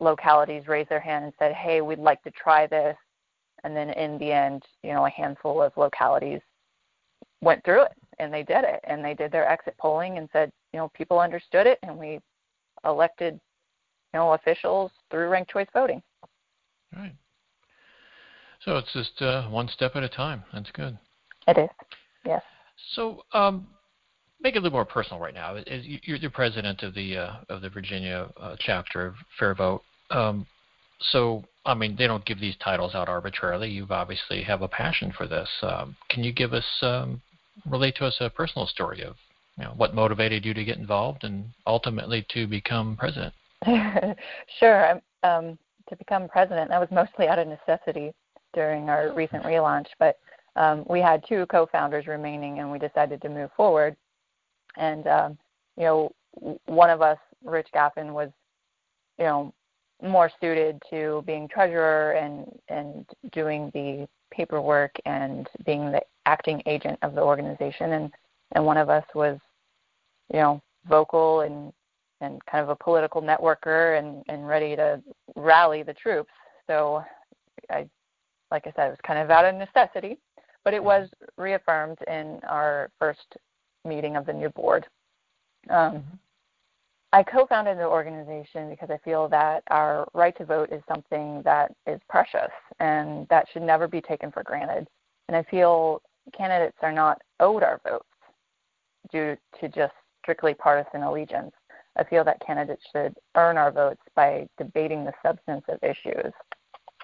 localities 0.00 0.66
raised 0.66 0.88
their 0.88 1.00
hand 1.00 1.24
and 1.24 1.34
said, 1.38 1.52
"Hey, 1.52 1.82
we'd 1.82 1.98
like 1.98 2.22
to 2.22 2.30
try 2.30 2.66
this," 2.66 2.96
and 3.64 3.76
then 3.76 3.90
in 3.90 4.18
the 4.18 4.32
end, 4.32 4.64
you 4.82 4.92
know, 4.92 5.04
a 5.04 5.10
handful 5.10 5.62
of 5.62 5.76
localities 5.76 6.40
went 7.42 7.64
through 7.64 7.82
it 7.82 7.92
and 8.18 8.32
they 8.32 8.42
did 8.42 8.64
it 8.64 8.80
and 8.84 9.04
they 9.04 9.14
did 9.14 9.32
their 9.32 9.48
exit 9.48 9.74
polling 9.78 10.18
and 10.18 10.28
said, 10.32 10.52
you 10.72 10.78
know, 10.78 10.88
people 10.94 11.18
understood 11.18 11.66
it 11.66 11.78
and 11.82 11.96
we 11.96 12.20
elected 12.84 13.40
you 14.12 14.20
know, 14.20 14.32
officials 14.32 14.90
through 15.10 15.28
ranked 15.28 15.50
choice 15.50 15.68
voting. 15.72 16.02
Right. 16.94 17.14
So 18.64 18.76
it's 18.76 18.92
just 18.92 19.22
uh, 19.22 19.48
one 19.48 19.68
step 19.68 19.92
at 19.94 20.02
a 20.02 20.08
time. 20.08 20.44
That's 20.52 20.70
good. 20.72 20.98
It 21.48 21.58
is. 21.58 21.70
Yes. 22.24 22.42
So 22.94 23.22
um, 23.32 23.68
make 24.40 24.54
it 24.54 24.58
a 24.58 24.60
little 24.60 24.76
more 24.76 24.84
personal 24.84 25.20
right 25.20 25.34
now. 25.34 25.56
You're 25.66 26.18
the 26.18 26.30
president 26.30 26.82
of 26.82 26.94
the 26.94 27.16
uh, 27.16 27.32
of 27.48 27.62
the 27.62 27.70
Virginia 27.70 28.28
uh, 28.36 28.56
chapter 28.58 29.06
of 29.06 29.14
Fair 29.38 29.54
Vote. 29.54 29.82
Um, 30.10 30.46
so 31.12 31.44
I 31.64 31.74
mean, 31.74 31.96
they 31.96 32.06
don't 32.06 32.24
give 32.24 32.40
these 32.40 32.56
titles 32.62 32.94
out 32.94 33.08
arbitrarily. 33.08 33.70
You 33.70 33.86
obviously 33.90 34.42
have 34.42 34.62
a 34.62 34.68
passion 34.68 35.12
for 35.16 35.26
this. 35.26 35.48
Um, 35.62 35.96
can 36.08 36.24
you 36.24 36.32
give 36.32 36.52
us 36.52 36.66
um, 36.82 37.22
relate 37.66 37.96
to 37.96 38.06
us 38.06 38.16
a 38.20 38.28
personal 38.28 38.66
story 38.66 39.02
of 39.02 39.16
you 39.56 39.64
know, 39.64 39.72
what 39.76 39.94
motivated 39.94 40.44
you 40.44 40.54
to 40.54 40.64
get 40.64 40.78
involved 40.78 41.24
and 41.24 41.50
ultimately 41.66 42.26
to 42.30 42.46
become 42.46 42.96
president? 42.96 43.34
sure. 44.58 45.00
Um, 45.22 45.58
to 45.88 45.96
become 45.96 46.28
president, 46.28 46.70
that 46.70 46.80
was 46.80 46.88
mostly 46.90 47.28
out 47.28 47.38
of 47.38 47.48
necessity 47.48 48.12
during 48.54 48.88
our 48.88 49.12
recent 49.12 49.44
relaunch, 49.44 49.86
but 49.98 50.18
um, 50.56 50.84
we 50.88 51.00
had 51.00 51.24
two 51.28 51.46
co-founders 51.46 52.06
remaining, 52.06 52.58
and 52.58 52.70
we 52.70 52.78
decided 52.78 53.20
to 53.22 53.28
move 53.28 53.50
forward. 53.56 53.96
And 54.76 55.06
um, 55.06 55.38
you 55.76 55.84
know, 55.84 56.12
one 56.66 56.90
of 56.90 57.02
us, 57.02 57.18
Rich 57.44 57.68
Gaffin, 57.74 58.12
was 58.12 58.30
you 59.18 59.24
know 59.24 59.52
more 60.02 60.30
suited 60.40 60.80
to 60.90 61.22
being 61.26 61.48
treasurer 61.48 62.12
and 62.12 62.46
and 62.68 63.04
doing 63.32 63.70
the 63.74 64.08
paperwork 64.30 64.92
and 65.04 65.48
being 65.66 65.90
the 65.90 66.00
acting 66.26 66.62
agent 66.66 66.98
of 67.02 67.14
the 67.14 67.22
organization, 67.22 67.92
and 67.92 68.12
and 68.52 68.64
one 68.64 68.76
of 68.76 68.88
us 68.88 69.04
was 69.14 69.38
you 70.32 70.40
know 70.40 70.62
vocal 70.88 71.40
and 71.40 71.72
and 72.20 72.44
kind 72.46 72.62
of 72.62 72.68
a 72.68 72.76
political 72.76 73.22
networker 73.22 73.98
and, 73.98 74.22
and 74.28 74.46
ready 74.46 74.76
to 74.76 75.02
rally 75.36 75.82
the 75.82 75.94
troops. 75.94 76.32
So 76.66 77.02
I 77.70 77.88
like 78.50 78.66
I 78.66 78.72
said, 78.74 78.88
it 78.88 78.90
was 78.90 78.98
kind 79.06 79.18
of 79.20 79.30
out 79.30 79.44
of 79.44 79.54
necessity, 79.54 80.18
but 80.64 80.74
it 80.74 80.82
was 80.82 81.08
reaffirmed 81.36 81.98
in 82.08 82.40
our 82.48 82.90
first 82.98 83.36
meeting 83.84 84.16
of 84.16 84.26
the 84.26 84.32
new 84.32 84.48
board. 84.50 84.86
Um, 85.68 85.92
mm-hmm. 85.92 86.16
I 87.12 87.22
co-founded 87.24 87.78
the 87.78 87.86
organization 87.86 88.70
because 88.70 88.88
I 88.90 88.98
feel 88.98 89.28
that 89.28 89.64
our 89.70 90.06
right 90.14 90.36
to 90.38 90.44
vote 90.44 90.70
is 90.72 90.82
something 90.88 91.42
that 91.44 91.72
is 91.86 92.00
precious 92.08 92.50
and 92.78 93.26
that 93.30 93.46
should 93.52 93.62
never 93.62 93.88
be 93.88 94.00
taken 94.00 94.30
for 94.30 94.44
granted. 94.44 94.86
And 95.28 95.36
I 95.36 95.42
feel 95.44 96.02
candidates 96.36 96.76
are 96.82 96.92
not 96.92 97.20
owed 97.40 97.62
our 97.64 97.80
votes 97.84 98.06
due 99.10 99.36
to 99.60 99.68
just 99.68 99.92
strictly 100.22 100.54
partisan 100.54 101.02
allegiance. 101.02 101.52
I 102.00 102.04
feel 102.04 102.24
that 102.24 102.44
candidates 102.44 102.82
should 102.90 103.14
earn 103.36 103.58
our 103.58 103.70
votes 103.70 104.00
by 104.16 104.48
debating 104.56 105.04
the 105.04 105.12
substance 105.22 105.64
of 105.68 105.78
issues. 105.82 106.32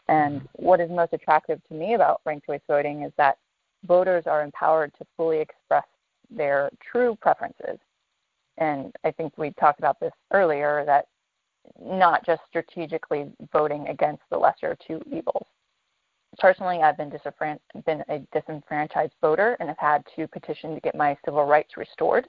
And 0.09 0.41
mm-hmm. 0.41 0.65
what 0.65 0.81
is 0.81 0.91
most 0.91 1.13
attractive 1.13 1.61
to 1.69 1.75
me 1.75 1.95
about 1.95 2.23
ranked 2.25 2.47
choice 2.47 2.63
voting 2.67 3.03
is 3.03 3.13
that 3.19 3.37
voters 3.85 4.25
are 4.27 4.43
empowered 4.43 4.93
to 4.99 5.07
fully 5.17 5.39
express 5.39 5.85
their 6.31 6.71
true 6.91 7.17
preferences. 7.21 7.79
And 8.59 8.93
I 9.05 9.11
think 9.11 9.37
we 9.37 9.53
talked 9.53 9.79
about 9.79 10.01
this 10.01 10.13
earlier 10.33 10.83
that 10.87 11.07
not 11.81 12.25
just 12.25 12.41
strategically 12.49 13.27
voting 13.53 13.89
against 13.89 14.23
the 14.31 14.39
lesser 14.39 14.73
of 14.73 14.79
two 14.79 15.03
evils. 15.07 15.47
personally, 16.39 16.81
I've 16.83 16.97
been, 16.97 17.13
been 17.85 18.05
a 18.09 18.19
disenfranchised 18.33 19.13
voter 19.21 19.57
and 19.61 19.69
have 19.69 19.79
had 19.79 20.05
to 20.17 20.27
petition 20.29 20.75
to 20.75 20.81
get 20.81 20.95
my 20.95 21.17
civil 21.25 21.45
rights 21.45 21.77
restored. 21.77 22.29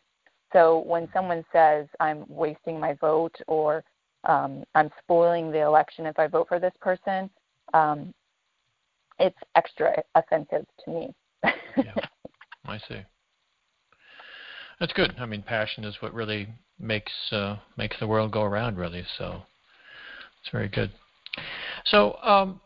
So 0.54 0.80
when 0.86 1.10
someone 1.14 1.44
says 1.52 1.88
I'm 2.00 2.26
wasting 2.28 2.80
my 2.80 2.94
vote 2.94 3.36
or 3.48 3.84
um, 4.24 4.64
I'm 4.76 4.90
spoiling 5.00 5.52
the 5.52 5.62
election 5.62 6.06
if 6.06 6.18
I 6.20 6.28
vote 6.28 6.48
for 6.48 6.60
this 6.60 6.74
person, 6.82 7.30
um, 7.74 8.14
it's 9.20 9.38
extra 9.56 10.02
offensive 10.16 10.66
to 10.86 10.92
me. 10.92 11.16
yeah, 11.44 11.94
I 12.66 12.78
see. 12.88 13.02
That's 14.80 14.94
good. 14.94 15.16
I 15.20 15.26
mean, 15.26 15.42
passion 15.42 15.84
is 15.84 15.96
what 16.02 16.14
really 16.14 16.48
makes 16.80 17.12
uh, 17.32 17.58
makes 17.78 17.98
the 18.00 18.08
world 18.08 18.32
go 18.32 18.44
around, 18.44 18.78
really. 18.78 19.04
So 19.18 19.42
it's 20.42 20.52
very 20.52 20.68
good. 20.68 20.92
So 21.86 22.18
um, 22.22 22.62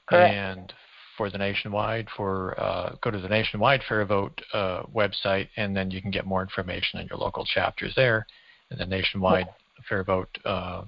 Correct. 0.07 0.33
And 0.33 0.73
for 1.21 1.29
the 1.29 1.37
nationwide, 1.37 2.07
for 2.17 2.59
uh, 2.59 2.95
go 3.03 3.11
to 3.11 3.19
the 3.19 3.27
nationwide 3.27 3.79
Fair 3.87 4.03
Vote 4.05 4.41
uh, 4.53 4.81
website, 4.91 5.49
and 5.55 5.77
then 5.77 5.91
you 5.91 6.01
can 6.01 6.09
get 6.09 6.25
more 6.25 6.41
information 6.41 6.99
on 6.99 7.05
your 7.05 7.19
local 7.19 7.45
chapters 7.45 7.93
there. 7.95 8.25
And 8.71 8.79
the 8.79 8.87
nationwide 8.87 9.45
yes. 9.45 9.85
Fair 9.87 10.03
Vote 10.03 10.35
uh, 10.45 10.81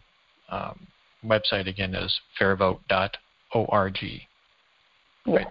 um, 0.49 0.87
website 1.23 1.67
again 1.67 1.93
is 1.93 2.11
fairvote.org. 2.41 3.97
Yes. 4.01 4.21
Right. 5.27 5.47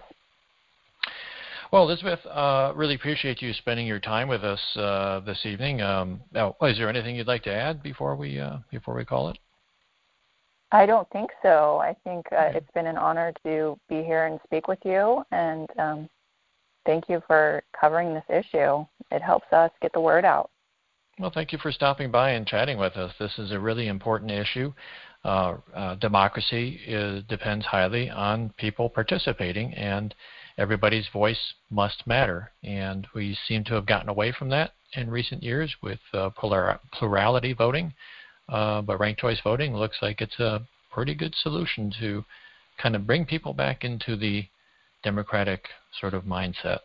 Well, 1.71 1.83
Elizabeth, 1.83 2.19
uh, 2.25 2.73
really 2.75 2.95
appreciate 2.95 3.41
you 3.41 3.53
spending 3.53 3.87
your 3.87 4.01
time 4.01 4.27
with 4.27 4.43
us 4.43 4.59
uh, 4.75 5.21
this 5.21 5.45
evening. 5.45 5.81
Um, 5.81 6.19
now, 6.33 6.57
is 6.61 6.77
there 6.77 6.89
anything 6.89 7.15
you'd 7.15 7.27
like 7.27 7.43
to 7.43 7.53
add 7.53 7.81
before 7.81 8.17
we 8.17 8.37
uh, 8.37 8.57
before 8.69 8.95
we 8.95 9.05
call 9.05 9.29
it? 9.29 9.37
I 10.73 10.87
don't 10.87 11.07
think 11.11 11.29
so. 11.43 11.77
I 11.77 11.95
think 12.03 12.25
uh, 12.31 12.49
it's 12.55 12.71
been 12.73 12.87
an 12.87 12.97
honor 12.97 13.31
to 13.45 13.77
be 13.87 14.01
here 14.01 14.25
and 14.25 14.39
speak 14.43 14.67
with 14.67 14.79
you, 14.83 15.23
and 15.31 15.69
um, 15.77 16.09
thank 16.83 17.07
you 17.07 17.21
for 17.27 17.61
covering 17.79 18.11
this 18.11 18.23
issue. 18.27 18.83
It 19.11 19.21
helps 19.21 19.45
us 19.53 19.69
get 19.83 19.93
the 19.93 19.99
word 19.99 20.25
out. 20.25 20.49
Well, 21.19 21.31
thank 21.31 21.51
you 21.51 21.59
for 21.59 21.71
stopping 21.71 22.09
by 22.09 22.31
and 22.31 22.47
chatting 22.47 22.79
with 22.79 22.97
us. 22.97 23.13
This 23.19 23.37
is 23.37 23.51
a 23.51 23.59
really 23.59 23.87
important 23.87 24.31
issue. 24.31 24.73
Uh, 25.23 25.57
uh, 25.75 25.93
democracy 25.95 26.79
is, 26.87 27.23
depends 27.25 27.67
highly 27.67 28.09
on 28.09 28.51
people 28.57 28.89
participating, 28.89 29.75
and 29.75 30.15
everybody's 30.57 31.07
voice 31.13 31.53
must 31.69 32.07
matter. 32.07 32.51
And 32.63 33.05
we 33.13 33.37
seem 33.47 33.63
to 33.65 33.75
have 33.75 33.85
gotten 33.85 34.09
away 34.09 34.31
from 34.31 34.49
that 34.49 34.71
in 34.93 35.11
recent 35.11 35.43
years 35.43 35.71
with 35.83 35.99
uh, 36.15 36.31
plurality 36.31 37.53
voting. 37.53 37.93
Uh, 38.49 38.81
but 38.81 38.99
ranked 38.99 39.21
choice 39.21 39.39
voting 39.43 39.75
looks 39.75 39.97
like 40.01 40.21
it's 40.21 40.39
a 40.39 40.61
pretty 40.91 41.15
good 41.15 41.33
solution 41.35 41.91
to 41.99 42.23
kind 42.77 42.95
of 42.95 43.07
bring 43.07 43.25
people 43.25 43.53
back 43.53 43.83
into 43.83 44.15
the 44.15 44.45
democratic 45.03 45.67
sort 45.99 46.13
of 46.13 46.23
mindset. 46.23 46.79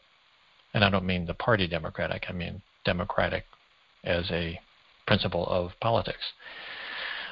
And 0.75 0.85
I 0.85 0.91
don't 0.91 1.07
mean 1.07 1.27
the 1.27 1.35
party 1.35 1.67
democratic, 1.67 2.25
I 2.29 2.33
mean 2.33 2.63
democratic 2.85 3.45
as 4.05 4.31
a 4.31 4.61
principle 5.07 5.47
of 5.47 5.73
politics. 5.81 6.33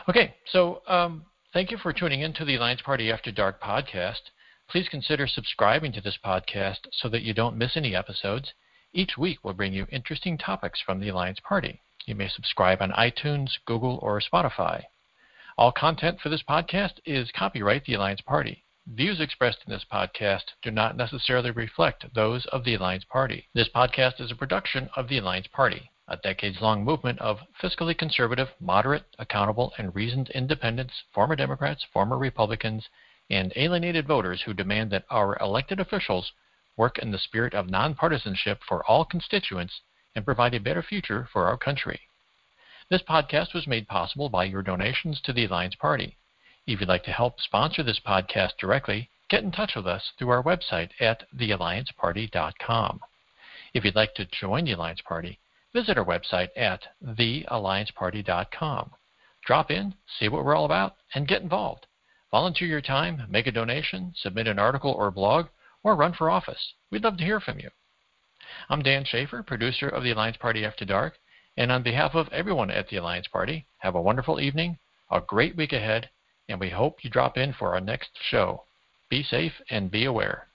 Okay, 0.09 0.35
so 0.51 0.83
um, 0.87 1.25
thank 1.53 1.71
you 1.71 1.79
for 1.79 1.93
tuning 1.93 2.21
in 2.21 2.33
to 2.35 2.45
the 2.45 2.57
Alliance 2.57 2.81
Party 2.83 3.11
After 3.11 3.31
Dark 3.31 3.61
podcast. 3.61 4.21
Please 4.69 4.89
consider 4.89 5.27
subscribing 5.27 5.93
to 5.93 6.01
this 6.01 6.19
podcast 6.25 6.79
so 6.93 7.09
that 7.09 7.23
you 7.23 7.35
don't 7.35 7.57
miss 7.57 7.77
any 7.77 7.95
episodes. 7.95 8.53
Each 8.93 9.17
week 9.19 9.39
we'll 9.43 9.55
bring 9.55 9.73
you 9.73 9.87
interesting 9.91 10.39
topics 10.39 10.81
from 10.81 11.01
the 11.01 11.09
Alliance 11.09 11.39
Party. 11.47 11.81
You 12.07 12.15
may 12.15 12.29
subscribe 12.29 12.83
on 12.83 12.93
iTunes, 12.93 13.59
Google, 13.65 13.99
or 14.01 14.21
Spotify. 14.21 14.85
All 15.59 15.73
content 15.73 16.21
for 16.21 16.29
this 16.29 16.43
podcast 16.45 17.01
is 17.05 17.33
copyright 17.33 17.85
the 17.85 17.95
Alliance 17.95 18.21
Party. 18.21 18.63
Views 18.87 19.19
expressed 19.19 19.65
in 19.67 19.73
this 19.73 19.85
podcast 19.93 20.45
do 20.63 20.71
not 20.71 20.97
necessarily 20.97 21.51
reflect 21.51 22.15
those 22.15 22.47
of 22.47 22.63
the 22.63 22.75
Alliance 22.75 23.03
Party. 23.03 23.49
This 23.55 23.69
podcast 23.69 24.21
is 24.21 24.31
a 24.31 24.37
production 24.37 24.89
of 24.95 25.09
the 25.09 25.19
Alliance 25.19 25.49
Party, 25.49 25.91
a 26.07 26.17
decades 26.19 26.61
long 26.61 26.85
movement 26.85 27.19
of 27.19 27.41
fiscally 27.61 27.99
conservative, 27.99 28.51
moderate, 28.61 29.17
accountable, 29.19 29.73
and 29.77 29.93
reasoned 29.93 30.31
independents, 30.31 31.03
former 31.13 31.35
Democrats, 31.35 31.85
former 31.93 32.17
Republicans, 32.17 32.89
and 33.29 33.53
alienated 33.57 34.07
voters 34.07 34.43
who 34.43 34.55
demand 34.55 34.93
that 34.93 35.07
our 35.11 35.37
elected 35.41 35.81
officials 35.81 36.31
work 36.77 36.99
in 36.99 37.11
the 37.11 37.19
spirit 37.19 37.53
of 37.53 37.67
nonpartisanship 37.67 38.59
for 38.63 38.87
all 38.87 39.05
constituents 39.05 39.81
and 40.17 40.25
provide 40.25 40.55
a 40.55 40.59
better 40.59 40.83
future 40.83 41.29
for 41.33 41.47
our 41.47 41.59
country. 41.59 42.01
This 42.89 43.03
podcast 43.03 43.53
was 43.53 43.67
made 43.67 43.87
possible 43.87 44.29
by 44.29 44.45
your 44.45 44.63
donations 44.63 45.21
to 45.21 45.33
the 45.33 45.45
Alliance 45.45 45.75
Party. 45.75 46.17
If 46.67 46.81
you'd 46.81 46.89
like 46.89 47.05
to 47.05 47.13
help 47.13 47.41
sponsor 47.41 47.83
this 47.83 48.01
podcast 48.01 48.57
directly, 48.59 49.11
get 49.29 49.45
in 49.45 49.53
touch 49.53 49.75
with 49.77 49.87
us 49.87 50.11
through 50.19 50.31
our 50.31 50.43
website 50.43 50.91
at 50.99 51.25
theallianceparty.com. 51.37 53.01
If 53.75 53.85
you'd 53.85 53.95
like 53.95 54.15
to 54.15 54.25
join 54.25 54.65
the 54.65 54.73
Alliance 54.73 55.03
Party, 55.03 55.39
visit 55.75 55.99
our 55.99 56.05
website 56.05 56.49
at 56.57 56.83
theallianceparty.com. 57.05 58.91
Drop 59.45 59.71
in, 59.71 59.95
see 60.19 60.29
what 60.29 60.45
we're 60.45 60.57
all 60.57 60.65
about, 60.65 60.97
and 61.15 61.29
get 61.29 61.43
involved. 61.43 61.87
Volunteer 62.31 62.69
your 62.69 62.81
time, 62.81 63.27
make 63.29 63.47
a 63.47 63.53
donation, 63.53 64.13
submit 64.17 64.49
an 64.49 64.59
article 64.59 64.93
or 64.93 65.11
blog, 65.11 65.47
or 65.83 65.95
run 65.95 66.15
for 66.15 66.31
office. 66.31 66.73
We'd 66.91 67.05
love 67.05 67.19
to 67.19 67.25
hear 67.25 67.39
from 67.39 67.61
you. 67.61 67.71
I'm 68.69 68.83
Dan 68.83 69.05
Schaefer, 69.05 69.43
producer 69.43 69.89
of 69.89 70.03
the 70.03 70.11
Alliance 70.11 70.37
Party 70.37 70.65
After 70.65 70.85
Dark, 70.85 71.19
and 71.57 71.71
on 71.71 71.83
behalf 71.83 72.15
of 72.15 72.29
everyone 72.33 72.71
at 72.71 72.89
the 72.89 72.97
Alliance 72.97 73.29
Party, 73.29 73.67
have 73.79 73.95
a 73.95 74.01
wonderful 74.01 74.41
evening, 74.41 74.79
a 75.11 75.21
great 75.21 75.57
week 75.57 75.73
ahead, 75.73 76.11
and 76.49 76.59
we 76.61 76.71
hope 76.71 77.05
you 77.05 77.11
drop 77.11 77.37
in 77.37 77.53
for 77.53 77.75
our 77.75 77.81
next 77.81 78.11
show. 78.31 78.65
Be 79.09 79.23
safe 79.23 79.53
and 79.71 79.91
be 79.91 80.05
aware. 80.05 80.49